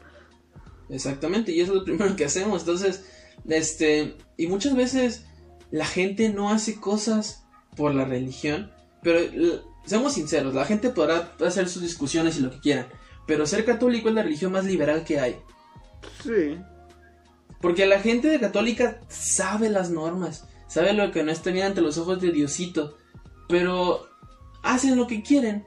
Exactamente, 0.88 1.52
y 1.52 1.60
eso 1.60 1.72
es 1.72 1.78
lo 1.78 1.84
primero 1.84 2.14
que 2.16 2.24
hacemos. 2.24 2.62
Entonces, 2.62 3.04
este. 3.48 4.16
Y 4.36 4.46
muchas 4.48 4.76
veces 4.76 5.24
la 5.70 5.86
gente 5.86 6.28
no 6.28 6.50
hace 6.50 6.78
cosas 6.80 7.44
por 7.76 7.94
la 7.94 8.04
religión. 8.04 8.70
Pero 9.02 9.18
seamos 9.84 10.14
sinceros, 10.14 10.54
la 10.54 10.64
gente 10.64 10.90
podrá 10.90 11.32
hacer 11.44 11.68
sus 11.68 11.82
discusiones 11.82 12.38
y 12.38 12.40
lo 12.40 12.50
que 12.50 12.60
quieran. 12.60 12.86
Pero 13.26 13.46
ser 13.46 13.64
católico 13.64 14.08
es 14.08 14.14
la 14.14 14.22
religión 14.22 14.52
más 14.52 14.64
liberal 14.64 15.04
que 15.04 15.18
hay. 15.18 15.36
Sí, 16.22 16.58
Porque 17.60 17.86
la 17.86 18.00
gente 18.00 18.28
de 18.28 18.38
católica 18.40 19.00
sabe 19.08 19.70
las 19.70 19.90
normas, 19.90 20.46
sabe 20.66 20.92
lo 20.92 21.10
que 21.12 21.22
no 21.24 21.32
está 21.32 21.50
bien 21.50 21.66
ante 21.66 21.80
los 21.80 21.96
ojos 21.96 22.20
de 22.20 22.30
Diosito, 22.30 22.98
pero 23.48 24.06
hacen 24.62 24.96
lo 24.96 25.06
que 25.06 25.22
quieren. 25.22 25.64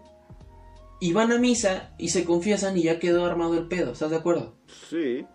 Y 0.99 1.13
van 1.13 1.31
a 1.31 1.37
misa 1.37 1.93
y 1.99 2.09
se 2.09 2.25
confiesan 2.25 2.75
y 2.77 2.83
ya 2.83 2.99
quedó 2.99 3.25
armado 3.25 3.53
el 3.55 3.67
pedo, 3.67 3.91
¿estás 3.93 4.09
de 4.11 4.17
acuerdo? 4.17 4.55
sí. 4.89 5.25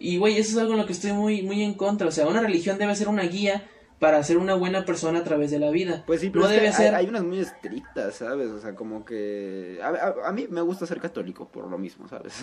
Y 0.00 0.16
güey, 0.18 0.38
eso 0.38 0.52
es 0.52 0.58
algo 0.58 0.74
en 0.74 0.78
lo 0.78 0.86
que 0.86 0.92
estoy 0.92 1.12
muy, 1.12 1.42
muy 1.42 1.60
en 1.60 1.74
contra. 1.74 2.06
O 2.06 2.12
sea, 2.12 2.28
una 2.28 2.40
religión 2.40 2.78
debe 2.78 2.94
ser 2.94 3.08
una 3.08 3.24
guía 3.24 3.68
para 3.98 4.22
ser 4.22 4.38
una 4.38 4.54
buena 4.54 4.84
persona 4.84 5.18
a 5.20 5.24
través 5.24 5.50
de 5.50 5.58
la 5.58 5.70
vida. 5.70 6.04
Pues 6.06 6.20
sí, 6.20 6.30
pero 6.30 6.44
no 6.44 6.50
es 6.50 6.54
que 6.54 6.60
debe 6.60 6.68
hay, 6.68 6.74
ser. 6.84 6.94
hay 6.94 7.06
unas 7.08 7.24
muy 7.24 7.40
estrictas, 7.40 8.14
¿sabes? 8.14 8.48
O 8.50 8.60
sea, 8.60 8.74
como 8.74 9.04
que... 9.04 9.80
A, 9.82 9.88
a- 9.88 10.28
a 10.28 10.32
mí 10.32 10.46
me 10.48 10.60
gusta 10.60 10.86
ser 10.86 11.00
católico 11.00 11.48
por 11.48 11.68
lo 11.68 11.78
mismo, 11.78 12.08
¿sabes? 12.08 12.34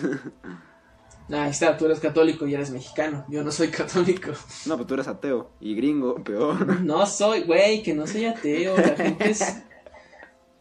Ah, 1.28 1.48
está, 1.48 1.76
tú 1.76 1.86
eres 1.86 1.98
católico 1.98 2.46
y 2.46 2.54
eres 2.54 2.70
mexicano. 2.70 3.24
Yo 3.28 3.42
no 3.42 3.50
soy 3.50 3.66
católico. 3.68 4.30
No, 4.66 4.76
pues 4.76 4.86
tú 4.86 4.94
eres 4.94 5.08
ateo 5.08 5.50
y 5.60 5.74
gringo, 5.74 6.22
peor. 6.22 6.80
No 6.84 7.04
soy, 7.04 7.42
güey, 7.42 7.82
que 7.82 7.94
no 7.94 8.06
soy 8.06 8.26
ateo. 8.26 8.76
La 8.76 8.94
gente 8.94 9.30
es... 9.30 9.62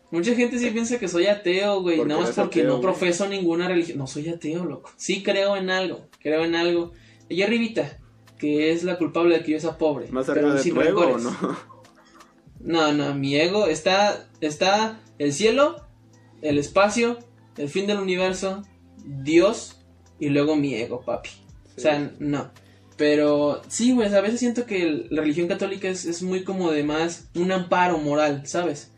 Mucha 0.10 0.34
gente 0.34 0.58
sí 0.58 0.72
piensa 0.72 0.98
que 0.98 1.08
soy 1.08 1.28
ateo, 1.28 1.82
güey. 1.82 1.98
¿Por 1.98 2.08
qué 2.08 2.14
Nada 2.14 2.26
más 2.26 2.36
porque 2.36 2.62
ateo, 2.62 2.66
no 2.72 2.78
güey? 2.78 2.82
profeso 2.84 3.28
ninguna 3.28 3.68
religión. 3.68 4.00
No 4.00 4.08
soy 4.08 4.28
ateo, 4.30 4.66
loco. 4.66 4.90
Sí 4.98 5.22
creo 5.22 5.56
en 5.56 5.70
algo. 5.70 6.08
Creo 6.20 6.44
en 6.44 6.56
algo. 6.56 6.94
Y 7.30 7.44
arribita, 7.44 8.00
que 8.38 8.72
es 8.72 8.84
la 8.84 8.98
culpable 8.98 9.38
de 9.38 9.44
que 9.44 9.54
yo 9.54 9.60
sea 9.60 9.78
pobre. 9.78 10.08
¿Más 10.10 10.26
pero 10.26 10.40
arriba 10.40 10.56
de 10.56 10.64
sin 10.64 10.74
tu 10.74 10.82
ego 10.82 11.18
no? 11.18 11.58
No, 12.60 12.94
no, 12.94 13.14
mi 13.14 13.36
ego 13.36 13.68
está, 13.68 14.28
está 14.42 15.00
el 15.20 15.34
cielo, 15.34 15.86
el 16.42 16.58
espacio, 16.58 17.20
el 17.58 17.70
fin 17.70 17.86
del 17.86 18.00
universo, 18.00 18.64
Dios 19.06 19.82
y 20.20 20.30
luego 20.30 20.56
mi 20.56 20.74
ego, 20.74 21.02
papi. 21.02 21.30
O 21.78 21.80
sea, 21.80 22.12
no. 22.20 22.52
Pero 22.98 23.62
sí, 23.68 23.94
güey, 23.94 24.14
a 24.14 24.22
veces 24.22 24.40
siento 24.40 24.66
que 24.66 25.08
la 25.10 25.22
religión 25.22 25.48
católica 25.48 25.90
es, 25.90 26.06
es 26.06 26.24
muy 26.24 26.44
como 26.44 26.72
de 26.72 26.84
más 26.84 27.30
un 27.36 27.52
amparo 27.52 27.98
moral, 27.98 28.48
¿sabes? 28.48 28.94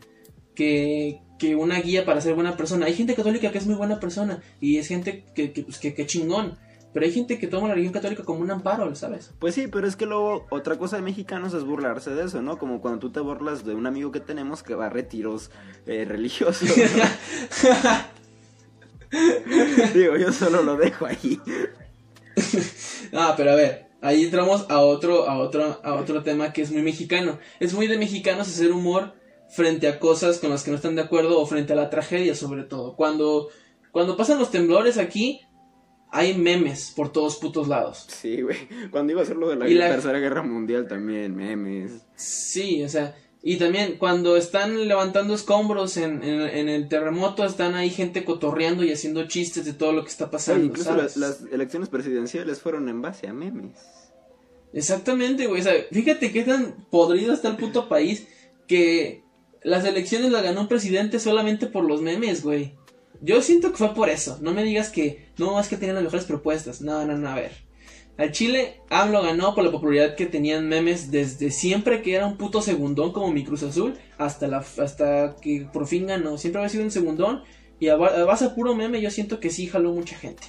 Que, 0.54 1.20
que 1.38 1.56
una 1.56 1.80
guía 1.80 2.04
para 2.04 2.20
ser 2.20 2.34
buena 2.34 2.56
persona. 2.56 2.86
Hay 2.86 2.94
gente 2.94 3.14
católica 3.14 3.50
que 3.50 3.58
es 3.58 3.66
muy 3.66 3.74
buena 3.74 3.98
persona 3.98 4.40
y 4.60 4.78
es 4.78 4.86
gente 4.86 5.24
que, 5.34 5.52
que, 5.52 5.62
pues, 5.62 5.78
que, 5.78 5.94
que 5.94 6.06
chingón. 6.06 6.56
Pero 6.92 7.04
hay 7.04 7.12
gente 7.12 7.38
que 7.38 7.46
toma 7.46 7.68
la 7.68 7.74
religión 7.74 7.92
católica 7.92 8.24
como 8.24 8.40
un 8.40 8.50
amparo, 8.50 8.94
¿sabes? 8.94 9.32
Pues 9.38 9.54
sí, 9.54 9.68
pero 9.68 9.86
es 9.86 9.94
que 9.96 10.06
luego 10.06 10.46
otra 10.50 10.78
cosa 10.78 10.96
de 10.96 11.02
mexicanos 11.02 11.52
es 11.54 11.64
burlarse 11.64 12.10
de 12.14 12.24
eso, 12.24 12.40
¿no? 12.40 12.58
Como 12.58 12.80
cuando 12.80 12.98
tú 13.00 13.10
te 13.10 13.20
burlas 13.20 13.64
de 13.64 13.74
un 13.74 13.86
amigo 13.86 14.10
que 14.10 14.20
tenemos 14.20 14.62
que 14.62 14.74
va 14.74 14.86
a 14.86 14.90
retiros 14.90 15.50
eh, 15.86 16.06
religiosos. 16.06 16.68
Digo, 19.94 20.16
yo 20.16 20.32
solo 20.32 20.62
lo 20.62 20.76
dejo 20.76 21.06
ahí. 21.06 21.40
Ah, 23.12 23.32
pero 23.38 23.52
a 23.52 23.54
ver, 23.54 23.88
ahí 24.02 24.24
entramos 24.24 24.66
a 24.68 24.80
otro, 24.80 25.28
a 25.30 25.38
otro, 25.38 25.80
a 25.82 25.94
otro 25.94 26.22
tema 26.22 26.52
que 26.52 26.60
es 26.60 26.70
muy 26.70 26.82
mexicano. 26.82 27.38
Es 27.58 27.72
muy 27.72 27.86
de 27.86 27.96
mexicanos 27.96 28.48
hacer 28.48 28.70
humor 28.70 29.14
frente 29.48 29.88
a 29.88 29.98
cosas 29.98 30.38
con 30.38 30.50
las 30.50 30.62
que 30.62 30.70
no 30.70 30.76
están 30.76 30.94
de 30.94 31.02
acuerdo 31.02 31.40
o 31.40 31.46
frente 31.46 31.72
a 31.72 31.76
la 31.76 31.88
tragedia 31.88 32.34
sobre 32.34 32.64
todo. 32.64 32.96
Cuando, 32.96 33.48
cuando 33.90 34.16
pasan 34.16 34.38
los 34.38 34.50
temblores 34.50 34.98
aquí, 34.98 35.40
hay 36.10 36.36
memes 36.36 36.92
por 36.96 37.12
todos 37.12 37.36
putos 37.36 37.68
lados. 37.68 38.06
Sí, 38.08 38.42
güey. 38.42 38.56
Cuando 38.90 39.12
iba 39.12 39.20
a 39.20 39.24
hacer 39.24 39.36
lo 39.36 39.48
de 39.48 39.56
la, 39.56 39.66
la- 39.68 39.88
Tercera 39.90 40.18
Guerra 40.18 40.42
Mundial 40.42 40.88
también, 40.88 41.36
memes. 41.36 41.92
Sí, 42.16 42.82
o 42.82 42.88
sea, 42.88 43.14
y 43.42 43.56
también 43.56 43.96
cuando 43.98 44.36
están 44.36 44.88
levantando 44.88 45.34
escombros 45.34 45.96
en, 45.96 46.22
en, 46.24 46.40
en 46.42 46.68
el 46.68 46.88
terremoto, 46.88 47.44
están 47.44 47.74
ahí 47.74 47.90
gente 47.90 48.24
cotorreando 48.24 48.84
y 48.84 48.92
haciendo 48.92 49.26
chistes 49.28 49.64
de 49.64 49.72
todo 49.74 49.92
lo 49.92 50.02
que 50.02 50.10
está 50.10 50.24
Oye, 50.24 50.32
pasando. 50.32 50.64
incluso 50.64 50.90
¿sabes? 50.90 51.16
las, 51.16 51.40
las 51.42 51.52
elecciones 51.52 51.88
presidenciales 51.88 52.60
fueron 52.60 52.88
en 52.88 53.00
base 53.02 53.28
a 53.28 53.32
memes. 53.32 53.76
Exactamente, 54.72 55.46
güey. 55.46 55.60
O 55.60 55.64
sea, 55.64 55.72
fíjate 55.90 56.32
qué 56.32 56.42
tan 56.42 56.86
podrido 56.90 57.32
está 57.32 57.48
el 57.48 57.56
puto 57.56 57.88
país 57.88 58.26
que 58.66 59.22
las 59.62 59.84
elecciones 59.84 60.30
las 60.30 60.42
ganó 60.42 60.62
un 60.62 60.68
presidente 60.68 61.18
solamente 61.18 61.66
por 61.66 61.84
los 61.84 62.02
memes, 62.02 62.42
güey. 62.42 62.74
Yo 63.20 63.42
siento 63.42 63.70
que 63.70 63.78
fue 63.78 63.94
por 63.94 64.08
eso. 64.08 64.38
No 64.40 64.52
me 64.52 64.64
digas 64.64 64.90
que 64.90 65.28
no, 65.38 65.58
es 65.58 65.68
que 65.68 65.76
tenían 65.76 65.96
las 65.96 66.04
mejores 66.04 66.26
propuestas. 66.26 66.80
No, 66.80 67.04
no, 67.04 67.16
no, 67.16 67.28
a 67.28 67.34
ver. 67.34 67.52
Al 68.16 68.32
Chile, 68.32 68.80
AMLO 68.90 69.22
ganó 69.22 69.54
por 69.54 69.64
la 69.64 69.70
popularidad 69.70 70.16
que 70.16 70.26
tenían 70.26 70.68
memes 70.68 71.12
desde 71.12 71.52
siempre 71.52 72.02
que 72.02 72.14
era 72.14 72.26
un 72.26 72.36
puto 72.36 72.60
segundón 72.60 73.12
como 73.12 73.30
mi 73.30 73.44
Cruz 73.44 73.62
Azul 73.62 73.94
hasta, 74.18 74.48
la, 74.48 74.58
hasta 74.58 75.36
que 75.40 75.68
por 75.72 75.86
fin 75.86 76.06
ganó. 76.06 76.36
Siempre 76.36 76.60
había 76.60 76.68
sido 76.68 76.84
un 76.84 76.90
segundón 76.90 77.42
y 77.78 77.88
a, 77.88 77.94
a 77.94 78.24
base 78.24 78.50
puro 78.50 78.74
meme 78.74 79.00
yo 79.00 79.10
siento 79.10 79.38
que 79.38 79.50
sí 79.50 79.68
jaló 79.68 79.92
mucha 79.92 80.16
gente. 80.16 80.42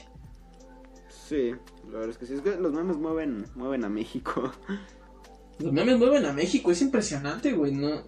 Sí, 1.28 1.52
la 1.86 2.00
verdad 2.00 2.10
es 2.10 2.18
que 2.18 2.26
sí. 2.26 2.34
Es 2.34 2.42
que 2.42 2.56
los 2.56 2.74
memes 2.74 2.98
mueven, 2.98 3.46
mueven 3.56 3.84
a 3.84 3.90
México. 3.90 4.52
Los 5.60 5.74
memes 5.74 6.00
mueven 6.00 6.26
a 6.26 6.32
México, 6.32 6.72
es 6.72 6.82
impresionante, 6.82 7.52
güey, 7.52 7.74
¿no? 7.74 8.04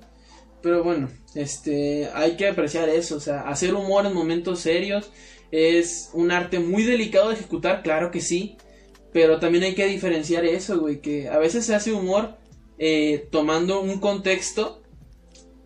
Pero 0.62 0.84
bueno, 0.84 1.10
este, 1.36 2.10
hay 2.14 2.36
que 2.38 2.48
apreciar 2.48 2.90
eso, 2.90 3.16
o 3.16 3.20
sea, 3.20 3.42
hacer 3.42 3.74
humor 3.74 4.06
en 4.06 4.14
momentos 4.14 4.60
serios 4.60 5.12
es 5.52 6.12
un 6.14 6.32
arte 6.32 6.60
muy 6.60 6.84
delicado 6.84 7.30
de 7.30 7.36
ejecutar, 7.36 7.84
claro 7.84 8.12
que 8.12 8.22
sí, 8.22 8.58
pero 9.12 9.40
también 9.40 9.64
hay 9.64 9.76
que 9.76 9.88
diferenciar 9.88 10.46
eso, 10.46 10.80
güey, 10.80 11.02
que 11.02 11.30
a 11.30 11.38
veces 11.38 11.66
se 11.66 11.76
hace 11.76 11.92
humor 11.92 12.38
eh, 12.78 13.28
tomando 13.32 13.82
un 13.82 14.00
contexto 14.00 14.82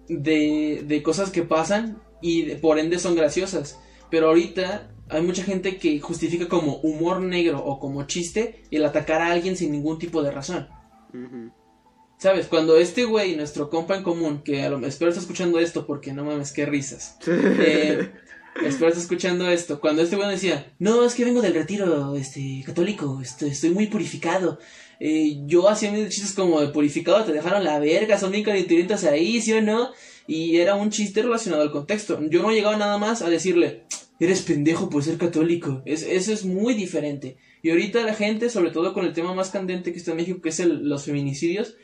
de, 0.08 0.84
de 0.86 1.04
cosas 1.04 1.30
que 1.30 1.44
pasan 1.44 2.02
y 2.22 2.56
por 2.56 2.80
ende 2.80 2.98
son 2.98 3.16
graciosas, 3.16 3.80
pero 4.10 4.28
ahorita 4.28 4.92
hay 5.10 5.22
mucha 5.22 5.44
gente 5.44 5.78
que 5.78 6.00
justifica 6.00 6.48
como 6.48 6.78
humor 6.78 7.22
negro 7.22 7.64
o 7.64 7.80
como 7.80 8.08
chiste 8.08 8.64
el 8.72 8.86
atacar 8.86 9.22
a 9.22 9.32
alguien 9.32 9.56
sin 9.56 9.72
ningún 9.72 10.00
tipo 10.00 10.24
de 10.24 10.32
razón. 10.32 10.68
Ujú. 11.14 11.52
¿Sabes? 12.17 12.47
Cuando 12.47 12.78
este 12.78 13.04
güey, 13.04 13.36
nuestro 13.36 13.69
compa 13.69 13.95
en 13.97 14.04
común, 14.04 14.41
que 14.43 14.63
a 14.63 14.69
lo, 14.69 14.86
espero 14.86 15.10
esté 15.10 15.21
escuchando 15.21 15.60
esto 15.60 15.86
porque 15.86 16.13
no 16.13 16.23
mames, 16.23 16.51
qué 16.54 16.65
risas. 16.65 17.17
Eh, 17.28 18.10
espero 18.63 18.88
esté 18.89 19.01
escuchando 19.01 19.49
esto. 19.49 19.80
Cuando 19.82 20.01
este 20.01 20.15
güey 20.15 20.30
decía, 20.30 20.73
no, 20.80 21.04
es 21.06 21.13
que 21.13 21.25
vengo 21.25 21.41
del 21.41 21.54
retiro 21.54 22.15
este, 22.15 22.63
católico, 22.65 23.19
estoy, 23.21 23.49
estoy 23.49 23.71
muy 23.71 23.88
purificado. 23.88 24.60
Eh, 24.99 25.41
yo 25.45 25.67
hacía 25.67 25.91
mis 25.91 26.08
chistes 26.10 26.34
como 26.34 26.62
de 26.62 26.69
purificado, 26.69 27.23
te 27.25 27.34
dejaron 27.34 27.63
la 27.65 27.80
verga, 27.80 28.17
son 28.17 28.32
bien 28.32 28.45
calenturientos 28.45 29.04
ahí, 29.04 29.41
¿sí 29.41 29.51
o 29.51 29.62
no? 29.62 29.91
Y 30.25 30.56
era 30.58 30.75
un 30.75 30.89
chiste 30.89 31.21
relacionado 31.21 31.63
al 31.63 31.71
contexto. 31.71 32.19
Yo 32.30 32.41
no 32.41 32.51
llegaba 32.51 32.78
nada 32.78 32.97
más 32.97 33.21
a 33.21 33.30
decirle, 33.30 33.84
eres 34.21 34.41
pendejo 34.41 34.89
por 34.89 35.04
ser 35.04 35.17
católico. 35.17 35.82
Es, 35.86 36.01
eso 36.01 36.32
es 36.32 36.45
muy 36.45 36.73
diferente. 36.75 37.36
Y 37.62 37.71
ahorita 37.71 38.04
la 38.04 38.13
gente, 38.15 38.49
sobre 38.49 38.71
todo 38.71 38.93
con 38.93 39.06
el 39.06 39.12
tema 39.13 39.34
más 39.34 39.49
candente 39.49 39.91
que 39.91 39.97
está 39.99 40.12
en 40.12 40.17
México, 40.17 40.41
que 40.41 40.49
es 40.49 40.60
el- 40.62 40.88
los 40.88 41.04
feminicidios, 41.04 41.75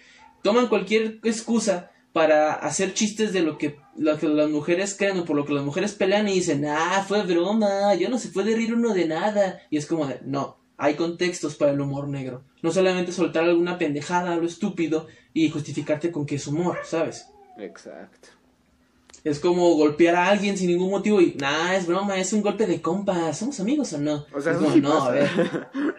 toman 0.42 0.68
cualquier 0.68 1.20
excusa 1.24 1.92
para 2.14 2.54
hacer 2.54 2.94
chistes 2.94 3.32
de 3.32 3.42
lo 3.42 3.58
que, 3.58 3.78
lo 3.98 4.18
que 4.18 4.28
las 4.28 4.50
mujeres 4.50 4.96
creen 4.98 5.20
o 5.20 5.26
por 5.26 5.36
lo 5.36 5.46
que 5.46 5.54
las 5.54 5.64
mujeres 5.64 5.94
pelean 5.94 6.28
y 6.28 6.34
dicen, 6.34 6.66
ah, 6.66 7.06
fue 7.08 7.24
broma, 7.24 7.96
yo 7.96 8.10
no 8.10 8.20
se 8.20 8.30
puede 8.30 8.56
reír 8.56 8.74
uno 8.74 8.94
de 8.94 9.06
nada. 9.08 9.62
Y 9.70 9.78
es 9.78 9.86
como 9.86 10.06
de, 10.08 10.20
no, 10.26 10.58
hay 10.78 10.96
contextos 10.96 11.56
para 11.56 11.72
el 11.72 11.80
humor 11.80 12.08
negro. 12.08 12.44
No 12.62 12.72
solamente 12.72 13.12
soltar 13.12 13.46
alguna 13.46 13.78
pendejada, 13.78 14.36
lo 14.36 14.46
estúpido 14.46 15.08
y 15.34 15.50
justificarte 15.50 16.12
con 16.12 16.26
que 16.26 16.36
es 16.36 16.48
humor, 16.48 16.80
¿sabes? 16.84 17.28
Exacto. 17.58 18.30
Es 19.24 19.40
como 19.40 19.76
golpear 19.76 20.16
a 20.16 20.28
alguien 20.30 20.58
sin 20.58 20.68
ningún 20.68 20.90
motivo 20.90 21.22
y, 21.22 21.36
nah, 21.36 21.76
es 21.76 21.86
broma, 21.86 22.18
es 22.18 22.34
un 22.34 22.42
golpe 22.42 22.66
de 22.66 22.82
compa, 22.82 23.32
¿somos 23.34 23.60
amigos 23.60 23.94
o 23.94 24.00
no? 24.00 24.26
O 24.34 24.42
sea, 24.42 24.54
es 24.54 24.58
como, 24.58 24.74
sí 24.74 24.82
no, 24.82 24.90
pasa. 24.90 25.06
a 25.06 25.12
ver. 25.12 25.30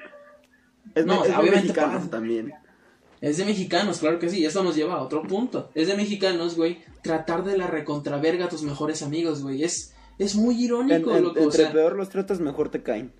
Es, 0.94 1.06
No, 1.06 1.22
obviamente 1.22 1.52
mexicanos 1.52 1.98
pasa. 2.00 2.10
también. 2.10 2.52
Es 3.22 3.38
de 3.38 3.44
mexicanos, 3.46 4.00
claro 4.00 4.18
que 4.18 4.28
sí, 4.28 4.40
y 4.40 4.44
esto 4.44 4.62
nos 4.62 4.76
lleva 4.76 4.94
a 4.96 5.02
otro 5.02 5.22
punto. 5.22 5.70
Es 5.74 5.86
de 5.88 5.96
mexicanos, 5.96 6.56
güey, 6.56 6.80
tratar 7.02 7.44
de 7.44 7.56
la 7.56 7.68
recontraverga 7.68 8.44
a 8.44 8.48
tus 8.50 8.62
mejores 8.62 9.00
amigos, 9.02 9.42
güey. 9.42 9.62
Es, 9.64 9.94
es 10.18 10.34
muy 10.34 10.62
irónico, 10.62 11.16
en- 11.16 11.22
loco. 11.22 11.38
o 11.40 11.44
entre 11.44 11.62
sea, 11.62 11.72
peor 11.72 11.96
los 11.96 12.08
tratas, 12.10 12.40
mejor 12.40 12.68
te 12.70 12.82
caen. 12.82 13.12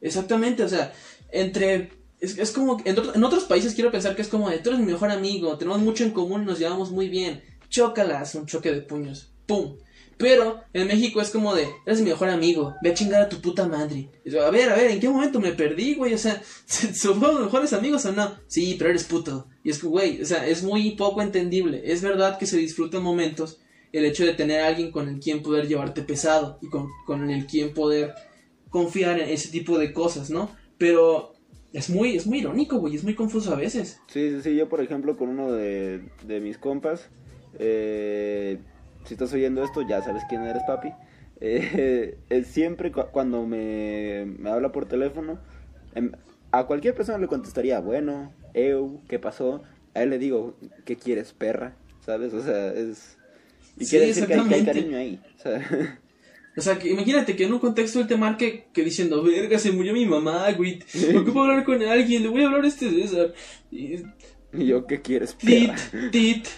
exactamente, 0.00 0.64
o 0.64 0.68
sea, 0.68 0.92
entre. 1.30 1.90
Es, 2.20 2.38
es 2.38 2.50
como. 2.52 2.78
En, 2.84 2.96
en 3.14 3.24
otros 3.24 3.44
países 3.44 3.74
quiero 3.74 3.90
pensar 3.92 4.16
que 4.16 4.22
es 4.22 4.28
como 4.28 4.48
de 4.48 4.58
tú 4.58 4.70
eres 4.70 4.80
mi 4.80 4.90
mejor 4.92 5.10
amigo, 5.10 5.56
tenemos 5.58 5.80
mucho 5.80 6.02
en 6.04 6.10
común, 6.12 6.44
nos 6.44 6.58
llevamos 6.58 6.90
muy 6.90 7.08
bien. 7.08 7.42
Chócalas, 7.68 8.34
un 8.34 8.46
choque 8.46 8.72
de 8.72 8.80
puños. 8.80 9.32
¡Pum! 9.46 9.76
Pero 10.18 10.62
en 10.72 10.86
México 10.86 11.20
es 11.20 11.30
como 11.30 11.54
de, 11.54 11.68
eres 11.84 12.00
mi 12.00 12.08
mejor 12.08 12.30
amigo, 12.30 12.74
ve 12.82 12.90
a 12.90 12.94
chingar 12.94 13.22
a 13.22 13.28
tu 13.28 13.40
puta 13.42 13.68
madre. 13.68 14.08
A 14.42 14.50
ver, 14.50 14.70
a 14.70 14.76
ver, 14.76 14.90
¿en 14.90 15.00
qué 15.00 15.08
momento 15.08 15.40
me 15.40 15.52
perdí, 15.52 15.94
güey? 15.94 16.14
O 16.14 16.18
sea, 16.18 16.42
¿somos 16.66 17.38
mejores 17.38 17.72
amigos 17.74 18.06
o 18.06 18.12
no? 18.12 18.34
Sí, 18.46 18.76
pero 18.78 18.90
eres 18.90 19.04
puto. 19.04 19.46
Y 19.62 19.70
es 19.70 19.78
que, 19.78 19.86
güey, 19.86 20.22
o 20.22 20.24
sea, 20.24 20.46
es 20.46 20.62
muy 20.62 20.92
poco 20.92 21.20
entendible. 21.20 21.82
Es 21.84 22.00
verdad 22.00 22.38
que 22.38 22.46
se 22.46 22.56
disfrutan 22.56 23.02
momentos 23.02 23.60
el 23.92 24.04
hecho 24.04 24.24
de 24.24 24.32
tener 24.32 24.60
a 24.60 24.68
alguien 24.68 24.90
con 24.90 25.08
el 25.08 25.20
quien 25.20 25.42
poder 25.42 25.68
llevarte 25.68 26.02
pesado 26.02 26.58
y 26.62 26.68
con, 26.68 26.88
con 27.04 27.28
el 27.30 27.46
quien 27.46 27.74
poder 27.74 28.14
confiar 28.70 29.20
en 29.20 29.28
ese 29.28 29.50
tipo 29.50 29.78
de 29.78 29.92
cosas, 29.92 30.30
¿no? 30.30 30.50
Pero 30.78 31.34
es 31.72 31.90
muy, 31.90 32.16
es 32.16 32.26
muy 32.26 32.38
irónico, 32.38 32.78
güey, 32.78 32.96
es 32.96 33.04
muy 33.04 33.14
confuso 33.14 33.52
a 33.52 33.56
veces. 33.56 34.00
Sí, 34.06 34.30
sí, 34.30 34.40
sí. 34.42 34.56
Yo, 34.56 34.68
por 34.68 34.80
ejemplo, 34.80 35.16
con 35.16 35.28
uno 35.28 35.52
de, 35.52 36.08
de 36.26 36.40
mis 36.40 36.56
compas, 36.56 37.08
eh, 37.58 38.58
si 39.06 39.14
estás 39.14 39.32
oyendo 39.32 39.62
esto, 39.64 39.82
ya 39.82 40.02
sabes 40.02 40.24
quién 40.28 40.44
eres, 40.44 40.64
papi. 40.64 40.94
Eh, 41.40 42.18
eh, 42.30 42.44
siempre 42.44 42.92
cu- 42.92 43.10
cuando 43.12 43.46
me, 43.46 44.26
me 44.38 44.50
habla 44.50 44.72
por 44.72 44.86
teléfono, 44.86 45.40
em, 45.94 46.12
a 46.52 46.66
cualquier 46.66 46.94
persona 46.94 47.18
le 47.18 47.28
contestaría, 47.28 47.80
bueno, 47.80 48.32
eu, 48.54 49.02
¿qué 49.08 49.18
pasó? 49.18 49.62
A 49.94 50.02
él 50.02 50.10
le 50.10 50.18
digo, 50.18 50.58
¿qué 50.84 50.96
quieres, 50.96 51.32
perra? 51.32 51.76
¿Sabes? 52.00 52.34
O 52.34 52.42
sea, 52.42 52.72
es... 52.72 53.18
Y 53.78 53.86
Sí, 53.86 53.88
quiere 53.88 54.06
decir 54.06 54.26
que 54.26 54.34
hay, 54.34 54.46
que 54.46 54.54
hay 54.54 54.62
cariño 54.62 54.96
ahí. 54.98 55.22
O 55.36 55.40
sea, 55.40 55.60
O 56.56 56.60
sea, 56.62 56.78
que 56.78 56.88
imagínate 56.90 57.36
que 57.36 57.44
en 57.44 57.52
un 57.52 57.58
contexto 57.58 58.00
él 58.00 58.06
te 58.06 58.16
marque 58.16 58.70
que 58.72 58.82
diciendo, 58.82 59.22
verga, 59.22 59.58
se 59.58 59.72
murió 59.72 59.92
mi 59.92 60.06
mamá, 60.06 60.50
güey. 60.52 60.82
¿Por 61.10 61.22
qué 61.24 61.30
puedo 61.32 61.46
hablar 61.50 61.64
con 61.64 61.82
alguien? 61.82 62.22
Le 62.22 62.28
voy 62.30 62.42
a 62.42 62.46
hablar 62.46 62.64
a 62.64 62.68
este 62.68 62.90
César. 62.90 63.34
Y, 63.70 63.96
y 64.52 64.66
yo, 64.66 64.86
¿qué 64.86 65.00
quieres, 65.02 65.34
tit, 65.38 65.74
perra? 65.74 65.76
tit, 66.10 66.48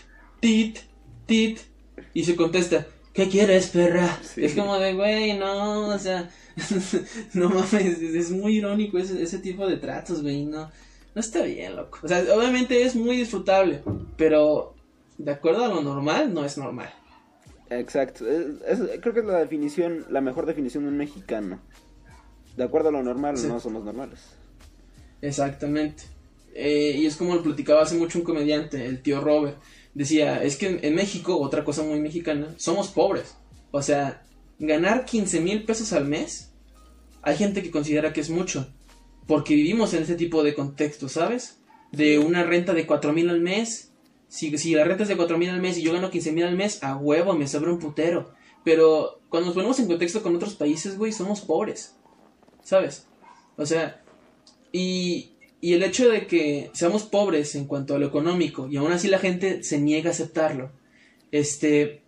tit, 0.40 0.78
tit. 1.26 1.58
Y 2.14 2.24
se 2.24 2.36
contesta, 2.36 2.86
¿qué 3.12 3.28
quieres, 3.28 3.68
perra? 3.68 4.18
Es 4.36 4.54
como 4.54 4.78
de, 4.78 4.94
güey, 4.94 5.38
no, 5.38 5.88
o 5.88 5.98
sea, 5.98 6.30
no 7.34 7.48
mames, 7.48 8.00
es, 8.00 8.30
muy 8.30 8.56
irónico 8.56 8.98
ese, 8.98 9.22
ese 9.22 9.38
tipo 9.38 9.66
de 9.66 9.76
tratos, 9.76 10.22
güey, 10.22 10.44
no, 10.44 10.70
no 11.14 11.20
está 11.20 11.42
bien, 11.42 11.76
loco. 11.76 11.98
O 12.02 12.08
sea, 12.08 12.24
obviamente 12.34 12.82
es 12.82 12.94
muy 12.94 13.16
disfrutable, 13.16 13.82
pero 14.16 14.74
de 15.16 15.32
acuerdo 15.32 15.64
a 15.64 15.68
lo 15.68 15.82
normal, 15.82 16.32
no 16.32 16.44
es 16.44 16.56
normal. 16.58 16.92
Exacto, 17.70 18.24
creo 19.00 19.14
que 19.14 19.20
es 19.20 19.26
la 19.26 19.38
definición, 19.38 20.06
la 20.10 20.20
mejor 20.20 20.46
definición 20.46 20.84
de 20.84 20.90
un 20.90 20.96
mexicano. 20.96 21.60
De 22.56 22.64
acuerdo 22.64 22.88
a 22.88 22.92
lo 22.92 23.02
normal, 23.02 23.36
no 23.46 23.60
somos 23.60 23.84
normales. 23.84 24.20
Exactamente. 25.20 26.04
Eh, 26.54 26.96
y 26.98 27.06
es 27.06 27.16
como 27.16 27.34
lo 27.34 27.42
platicaba 27.42 27.82
hace 27.82 27.96
mucho 27.96 28.18
un 28.18 28.24
comediante, 28.24 28.84
el 28.84 29.02
tío 29.02 29.20
Robert. 29.20 29.58
Decía, 29.98 30.44
es 30.44 30.56
que 30.56 30.78
en, 30.80 30.94
México, 30.94 31.40
otra 31.40 31.64
cosa 31.64 31.82
muy 31.82 31.98
mexicana, 31.98 32.54
somos 32.56 32.86
pobres. 32.86 33.34
O 33.72 33.82
sea, 33.82 34.22
ganar 34.60 35.04
15 35.04 35.40
mil 35.40 35.64
pesos 35.64 35.92
al 35.92 36.04
mes, 36.04 36.52
hay 37.20 37.36
gente 37.36 37.64
que 37.64 37.72
considera 37.72 38.12
que 38.12 38.20
es 38.20 38.30
mucho. 38.30 38.72
Porque 39.26 39.56
vivimos 39.56 39.94
en 39.94 40.04
ese 40.04 40.14
tipo 40.14 40.44
de 40.44 40.54
contexto, 40.54 41.08
¿sabes? 41.08 41.58
De 41.90 42.20
una 42.20 42.44
renta 42.44 42.74
de 42.74 42.86
4 42.86 43.12
mil 43.12 43.28
al 43.28 43.40
mes. 43.40 43.90
Si, 44.28 44.56
si 44.56 44.72
la 44.72 44.84
renta 44.84 45.02
es 45.02 45.08
de 45.08 45.16
4 45.16 45.36
mil 45.36 45.50
al 45.50 45.60
mes 45.60 45.76
y 45.78 45.82
yo 45.82 45.92
gano 45.92 46.12
15 46.12 46.30
mil 46.30 46.44
al 46.44 46.54
mes, 46.54 46.84
a 46.84 46.94
huevo, 46.96 47.34
me 47.34 47.48
sobra 47.48 47.72
un 47.72 47.80
putero. 47.80 48.32
Pero 48.62 49.20
cuando 49.28 49.46
nos 49.46 49.54
ponemos 49.56 49.80
en 49.80 49.88
contexto 49.88 50.22
con 50.22 50.36
otros 50.36 50.54
países, 50.54 50.96
güey, 50.96 51.10
somos 51.10 51.40
pobres. 51.40 51.96
¿Sabes? 52.62 53.04
O 53.56 53.66
sea, 53.66 54.00
y, 54.70 55.32
y 55.60 55.74
el 55.74 55.82
hecho 55.82 56.08
de 56.08 56.26
que 56.26 56.70
seamos 56.72 57.04
pobres 57.04 57.54
en 57.54 57.66
cuanto 57.66 57.94
a 57.94 57.98
lo 57.98 58.06
económico 58.06 58.68
y 58.68 58.76
aún 58.76 58.92
así 58.92 59.08
la 59.08 59.18
gente 59.18 59.62
se 59.62 59.80
niega 59.80 60.10
a 60.10 60.12
aceptarlo, 60.12 60.70
este, 61.32 62.02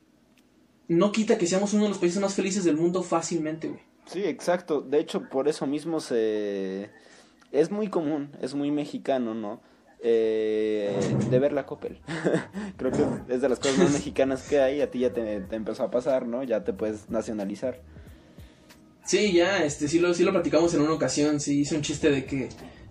no 0.88 1.12
quita 1.12 1.38
que 1.38 1.46
seamos 1.46 1.74
uno 1.74 1.84
de 1.84 1.90
los 1.90 1.98
países 1.98 2.20
más 2.20 2.34
felices 2.34 2.64
del 2.64 2.76
mundo 2.76 3.02
fácilmente, 3.02 3.68
güey. 3.68 3.80
Sí, 4.06 4.24
exacto. 4.24 4.80
De 4.80 4.98
hecho, 4.98 5.28
por 5.28 5.48
eso 5.48 5.66
mismo 5.66 6.00
se... 6.00 6.90
Es 7.52 7.70
muy 7.70 7.88
común, 7.88 8.30
es 8.40 8.54
muy 8.54 8.70
mexicano, 8.70 9.34
¿no? 9.34 9.60
Eh, 10.02 10.98
de 11.30 11.38
ver 11.38 11.52
la 11.52 11.66
Coppel. 11.66 11.98
Creo 12.76 12.90
que 12.90 13.34
es 13.34 13.40
de 13.40 13.48
las 13.48 13.58
cosas 13.58 13.78
más 13.78 13.90
mexicanas 13.92 14.48
que 14.48 14.60
hay. 14.60 14.80
A 14.80 14.90
ti 14.90 15.00
ya 15.00 15.12
te, 15.12 15.40
te, 15.40 15.56
empezó 15.56 15.82
a 15.82 15.90
pasar, 15.90 16.26
¿no? 16.26 16.42
Ya 16.42 16.64
te 16.64 16.72
puedes 16.72 17.10
nacionalizar. 17.10 17.80
Sí, 19.04 19.32
ya, 19.32 19.64
este, 19.64 19.88
sí 19.88 19.98
lo, 19.98 20.14
sí 20.14 20.24
lo 20.24 20.32
platicamos 20.32 20.72
en 20.74 20.80
una 20.82 20.92
ocasión. 20.92 21.40
Sí, 21.40 21.60
hice 21.60 21.76
un 21.76 21.82
chiste 21.82 22.10
de 22.10 22.24
que 22.24 22.48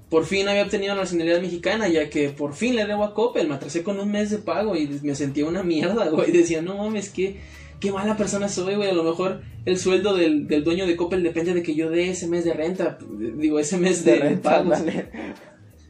por 0.09 0.25
fin 0.25 0.47
había 0.47 0.63
obtenido 0.63 0.95
la 0.95 1.01
nacionalidad 1.01 1.41
mexicana, 1.41 1.87
ya 1.87 2.09
que 2.09 2.29
por 2.29 2.53
fin 2.53 2.75
le 2.75 2.85
debo 2.85 3.03
a 3.03 3.13
Coppel, 3.13 3.47
me 3.47 3.55
atrasé 3.55 3.83
con 3.83 3.99
un 3.99 4.11
mes 4.11 4.31
de 4.31 4.39
pago 4.39 4.75
y 4.75 4.87
me 5.03 5.13
sentía 5.13 5.45
una 5.45 5.63
mierda, 5.63 6.09
güey. 6.09 6.31
Decía, 6.33 6.61
no 6.61 6.77
mames, 6.77 7.09
qué, 7.09 7.39
qué 7.79 7.91
mala 7.91 8.17
persona 8.17 8.49
soy, 8.49 8.75
güey. 8.75 8.89
A 8.89 8.93
lo 8.93 9.03
mejor 9.03 9.41
el 9.65 9.77
sueldo 9.77 10.15
del, 10.15 10.47
del 10.47 10.63
dueño 10.63 10.87
de 10.87 10.95
Coppel 10.95 11.21
depende 11.21 11.53
de 11.53 11.61
que 11.61 11.75
yo 11.75 11.91
dé 11.91 12.09
ese 12.09 12.27
mes 12.27 12.43
de 12.43 12.53
renta, 12.53 12.97
digo, 13.37 13.59
ese 13.59 13.77
mes 13.77 14.03
de, 14.03 14.15
renta, 14.15 14.63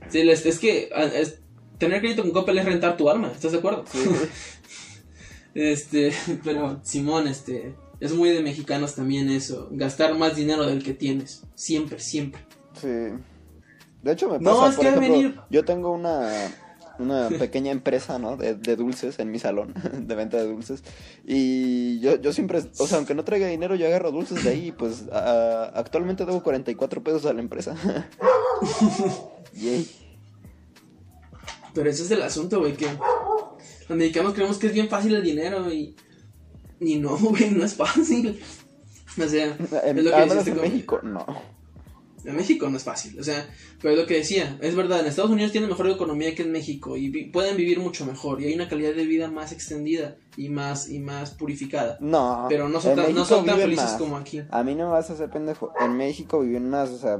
Sí, 0.09 0.27
es, 0.27 0.59
que 0.59 0.89
tener 1.77 2.01
crédito 2.01 2.23
con 2.23 2.31
Coppel 2.31 2.57
es 2.57 2.65
rentar 2.65 2.97
tu 2.97 3.09
alma, 3.09 3.31
¿estás 3.31 3.51
de 3.51 3.59
acuerdo? 3.59 3.85
Sí. 3.91 3.99
este, 5.53 6.11
pero 6.43 6.81
Simón, 6.83 7.27
este, 7.27 7.75
es 7.99 8.13
muy 8.13 8.29
de 8.29 8.41
mexicanos 8.41 8.95
también 8.95 9.29
eso, 9.29 9.69
gastar 9.71 10.17
más 10.17 10.35
dinero 10.35 10.65
del 10.65 10.83
que 10.83 10.93
tienes, 10.93 11.43
siempre, 11.53 11.99
siempre. 11.99 12.41
Sí. 12.81 13.13
De 14.03 14.13
hecho, 14.13 14.29
me 14.29 14.39
pasa, 14.39 14.75
por 14.75 14.85
ejemplo, 14.85 15.43
yo 15.49 15.65
tengo 15.65 15.91
una, 15.91 16.31
una 16.99 17.29
pequeña 17.29 17.71
empresa, 17.71 18.17
¿no? 18.17 18.37
De, 18.37 18.55
de, 18.55 18.75
dulces 18.75 19.19
en 19.19 19.31
mi 19.31 19.39
salón, 19.39 19.73
de 19.93 20.15
venta 20.15 20.37
de 20.37 20.47
dulces. 20.47 20.83
Y 21.25 21.99
yo, 21.99 22.15
yo 22.21 22.31
siempre, 22.31 22.63
o 22.77 22.87
sea, 22.87 22.97
aunque 22.97 23.15
no 23.15 23.25
traiga 23.25 23.47
dinero, 23.47 23.75
yo 23.75 23.87
agarro 23.87 24.11
dulces 24.11 24.43
de 24.43 24.51
ahí. 24.51 24.67
Y 24.67 24.71
pues 24.71 25.05
actualmente 25.11 26.25
debo 26.25 26.41
44 26.43 27.03
pesos 27.03 27.25
a 27.25 27.33
la 27.33 27.41
empresa. 27.41 27.75
Yay. 29.53 29.89
Pero 31.73 31.89
ese 31.89 32.03
es 32.03 32.11
el 32.11 32.21
asunto, 32.21 32.59
güey, 32.59 32.73
que 32.73 32.87
los 33.87 33.97
mexicanos 33.97 34.33
creemos 34.33 34.57
que 34.57 34.67
es 34.67 34.73
bien 34.73 34.89
fácil 34.89 35.15
el 35.15 35.23
dinero 35.23 35.71
y... 35.71 35.95
Y 36.81 36.97
no, 36.97 37.17
güey, 37.17 37.51
no 37.51 37.65
es 37.65 37.73
fácil. 37.73 38.39
O 39.21 39.27
sea, 39.27 39.57
es 39.85 40.03
lo 40.03 40.11
que 40.11 40.49
en 40.49 40.61
México, 40.61 41.01
no. 41.03 41.25
En 42.29 42.37
México 42.37 42.69
no 42.69 42.77
es 42.77 42.83
fácil, 42.83 43.19
o 43.19 43.23
sea, 43.23 43.49
pero 43.81 43.93
es 43.93 43.99
lo 43.99 44.05
que 44.05 44.15
decía, 44.15 44.57
es 44.61 44.75
verdad, 44.75 45.01
en 45.01 45.07
Estados 45.07 45.31
Unidos 45.31 45.51
tienen 45.51 45.69
mejor 45.69 45.89
economía 45.89 46.35
que 46.35 46.43
en 46.43 46.51
México 46.51 46.97
y 46.97 47.25
pueden 47.25 47.57
vivir 47.57 47.79
mucho 47.79 48.05
mejor 48.05 48.41
y 48.41 48.45
hay 48.45 48.53
una 48.53 48.67
calidad 48.67 48.93
de 48.93 49.05
vida 49.05 49.29
más 49.29 49.51
extendida 49.51 50.15
y 50.37 50.49
más 50.49 50.89
y 50.89 50.99
más 50.99 51.31
purificada. 51.31 51.97
No, 51.99 52.45
pero 52.49 52.69
no 52.69 52.79
son, 52.79 52.95
tan, 52.95 53.13
no 53.13 53.25
son 53.25 53.45
tan 53.45 53.57
felices 53.57 53.91
como 53.97 54.17
aquí. 54.17 54.41
A 54.49 54.63
mí 54.63 54.75
no 54.75 54.85
me 54.85 54.91
vas 54.91 55.09
a 55.09 55.13
hacer 55.13 55.29
pendejo. 55.29 55.73
En 55.79 55.97
México 55.97 56.39
viven 56.41 56.69
más, 56.69 56.89
o 56.89 56.97
sea, 56.97 57.19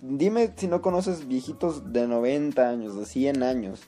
dime 0.00 0.52
si 0.56 0.66
no 0.66 0.82
conoces 0.82 1.26
viejitos 1.26 1.92
de 1.92 2.06
90 2.06 2.68
años, 2.68 2.96
de 2.96 3.06
100 3.06 3.42
años 3.42 3.80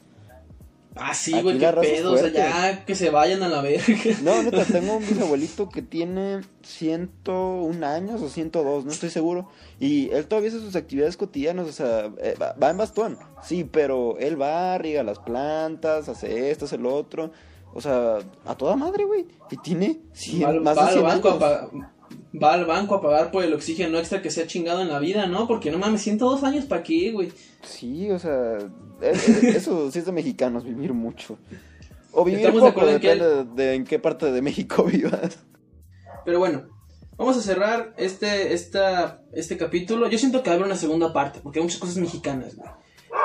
Ah, 0.96 1.14
sí, 1.14 1.40
güey, 1.42 1.58
qué 1.58 1.66
pedo, 1.72 2.12
o 2.12 2.16
sea, 2.16 2.28
ya 2.28 2.84
que 2.84 2.94
se 2.94 3.10
vayan 3.10 3.42
a 3.42 3.48
la 3.48 3.60
verga. 3.60 3.84
No, 4.22 4.42
neta, 4.42 4.64
tengo 4.72 4.96
un 4.96 5.06
bisabuelito 5.06 5.68
que 5.68 5.82
tiene 5.82 6.40
101 6.62 7.86
años 7.86 8.22
o 8.22 8.28
102, 8.28 8.84
no 8.84 8.90
estoy 8.90 9.10
seguro. 9.10 9.48
Y 9.78 10.10
él 10.10 10.26
todavía 10.26 10.50
hace 10.50 10.60
sus 10.60 10.76
actividades 10.76 11.16
cotidianas, 11.16 11.68
o 11.68 11.72
sea, 11.72 12.10
eh, 12.22 12.34
va 12.40 12.70
en 12.70 12.76
bastón, 12.76 13.18
sí, 13.42 13.64
pero 13.64 14.16
él 14.18 14.40
va, 14.40 14.78
riega 14.78 15.02
las 15.02 15.18
plantas, 15.18 16.08
hace 16.08 16.50
esto, 16.50 16.64
hace 16.64 16.78
lo 16.78 16.94
otro. 16.94 17.30
O 17.74 17.80
sea, 17.82 18.18
a 18.46 18.54
toda 18.54 18.74
madre, 18.74 19.04
güey. 19.04 19.26
Y 19.50 19.56
tiene 19.58 20.00
100, 20.14 20.62
más 20.62 20.76
de 20.76 20.92
100 20.92 21.06
años 21.06 21.22
va 22.42 22.54
al 22.54 22.64
banco 22.64 22.96
a 22.96 23.00
pagar 23.00 23.30
por 23.30 23.44
el 23.44 23.54
oxígeno 23.54 23.98
extra 23.98 24.22
que 24.22 24.30
se 24.30 24.42
ha 24.42 24.46
chingado 24.46 24.80
en 24.80 24.88
la 24.88 24.98
vida, 24.98 25.26
¿no? 25.26 25.46
Porque 25.46 25.70
no 25.70 25.78
mames, 25.78 26.02
102 26.02 26.42
años 26.44 26.64
para 26.64 26.82
qué, 26.82 27.12
güey. 27.12 27.32
Sí, 27.62 28.10
o 28.10 28.18
sea, 28.18 28.58
eso 29.00 29.90
sí 29.90 29.98
es 29.98 30.06
de 30.06 30.12
mexicanos, 30.12 30.64
vivir 30.64 30.92
mucho. 30.94 31.38
O 32.12 32.24
vivir 32.24 32.50
poco, 32.52 32.86
de 32.86 32.98
depende 32.98 33.44
de 33.44 33.74
en 33.74 33.84
qué 33.84 33.98
parte 33.98 34.32
de 34.32 34.42
México 34.42 34.84
vivas. 34.92 35.38
Pero 36.24 36.38
bueno, 36.38 36.66
vamos 37.16 37.36
a 37.36 37.42
cerrar 37.42 37.94
este, 37.98 38.54
esta, 38.54 39.22
este 39.32 39.56
capítulo. 39.56 40.08
Yo 40.08 40.18
siento 40.18 40.42
que 40.42 40.50
habrá 40.50 40.64
una 40.64 40.76
segunda 40.76 41.12
parte, 41.12 41.40
porque 41.42 41.58
hay 41.58 41.64
muchas 41.64 41.80
cosas 41.80 41.96
mexicanas, 41.98 42.56
güey. 42.56 42.70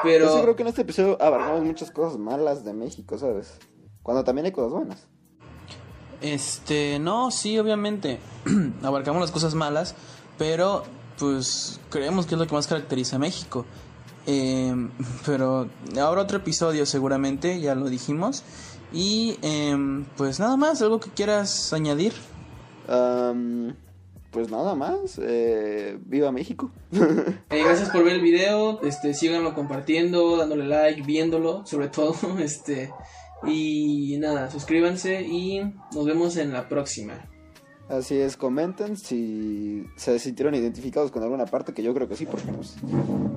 Pero... 0.03 0.25
Yo 0.25 0.36
sí 0.36 0.41
creo 0.41 0.55
que 0.55 0.63
en 0.63 0.69
este 0.69 0.81
episodio 0.81 1.17
abarcamos 1.21 1.63
muchas 1.63 1.91
cosas 1.91 2.17
malas 2.17 2.65
de 2.65 2.73
México, 2.73 3.17
¿sabes? 3.17 3.57
Cuando 4.03 4.23
también 4.23 4.45
hay 4.45 4.51
cosas 4.51 4.71
buenas. 4.71 5.07
Este, 6.21 6.99
no, 6.99 7.31
sí, 7.31 7.57
obviamente. 7.57 8.19
Abarcamos 8.84 9.21
las 9.21 9.31
cosas 9.31 9.55
malas, 9.55 9.95
pero 10.38 10.84
pues 11.17 11.79
creemos 11.89 12.25
que 12.25 12.36
es 12.36 12.39
lo 12.39 12.47
que 12.47 12.53
más 12.53 12.67
caracteriza 12.67 13.15
a 13.15 13.19
México. 13.19 13.65
Em, 14.25 14.91
pero 15.25 15.69
ahora 15.99 16.21
otro 16.21 16.38
episodio 16.38 16.86
seguramente, 16.86 17.60
ya 17.60 17.75
lo 17.75 17.89
dijimos. 17.89 18.43
Y 18.93 19.38
em, 19.41 20.05
pues 20.17 20.39
nada 20.39 20.57
más, 20.57 20.81
algo 20.81 20.99
que 20.99 21.10
quieras 21.10 21.71
añadir. 21.73 22.13
pues 24.31 24.49
nada 24.49 24.75
más, 24.75 25.19
eh, 25.21 25.97
viva 26.05 26.31
México. 26.31 26.71
Eh, 27.49 27.63
gracias 27.65 27.89
por 27.89 28.05
ver 28.05 28.13
el 28.13 28.21
video, 28.21 28.81
este, 28.81 29.13
síganlo 29.13 29.53
compartiendo, 29.53 30.38
dándole 30.38 30.65
like, 30.65 31.01
viéndolo, 31.01 31.65
sobre 31.65 31.89
todo, 31.89 32.15
este, 32.39 32.89
y 33.45 34.15
nada, 34.19 34.49
suscríbanse 34.49 35.21
y 35.23 35.62
nos 35.93 36.05
vemos 36.05 36.38
en 36.38 36.53
la 36.53 36.69
próxima. 36.69 37.31
Así 37.91 38.17
es, 38.17 38.38
comenten 38.38 38.95
si 38.95 39.86
se 39.97 40.17
sintieron 40.17 40.56
identificados 40.56 41.12
con 41.12 41.23
alguna 41.23 41.45
parte, 41.45 41.73
que 41.73 41.84
yo 41.84 41.93
creo 41.93 42.08
que 42.08 42.15
sí, 42.15 42.25
porque 42.25 42.51
pues 42.51 42.75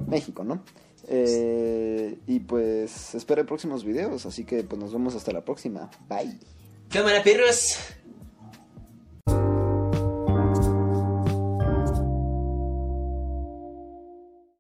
México, 0.07 0.45
¿no? 0.45 0.63
Eh, 1.09 2.19
y 2.27 2.41
pues 2.41 3.15
esperen 3.15 3.47
próximos 3.47 3.85
videos, 3.85 4.27
así 4.27 4.45
que 4.45 4.63
pues 4.63 4.81
nos 4.81 4.93
vemos 4.93 5.15
hasta 5.15 5.33
la 5.33 5.45
próxima. 5.45 5.91
Bye. 6.09 6.39
Cámara, 6.89 7.23
perros. 7.23 7.79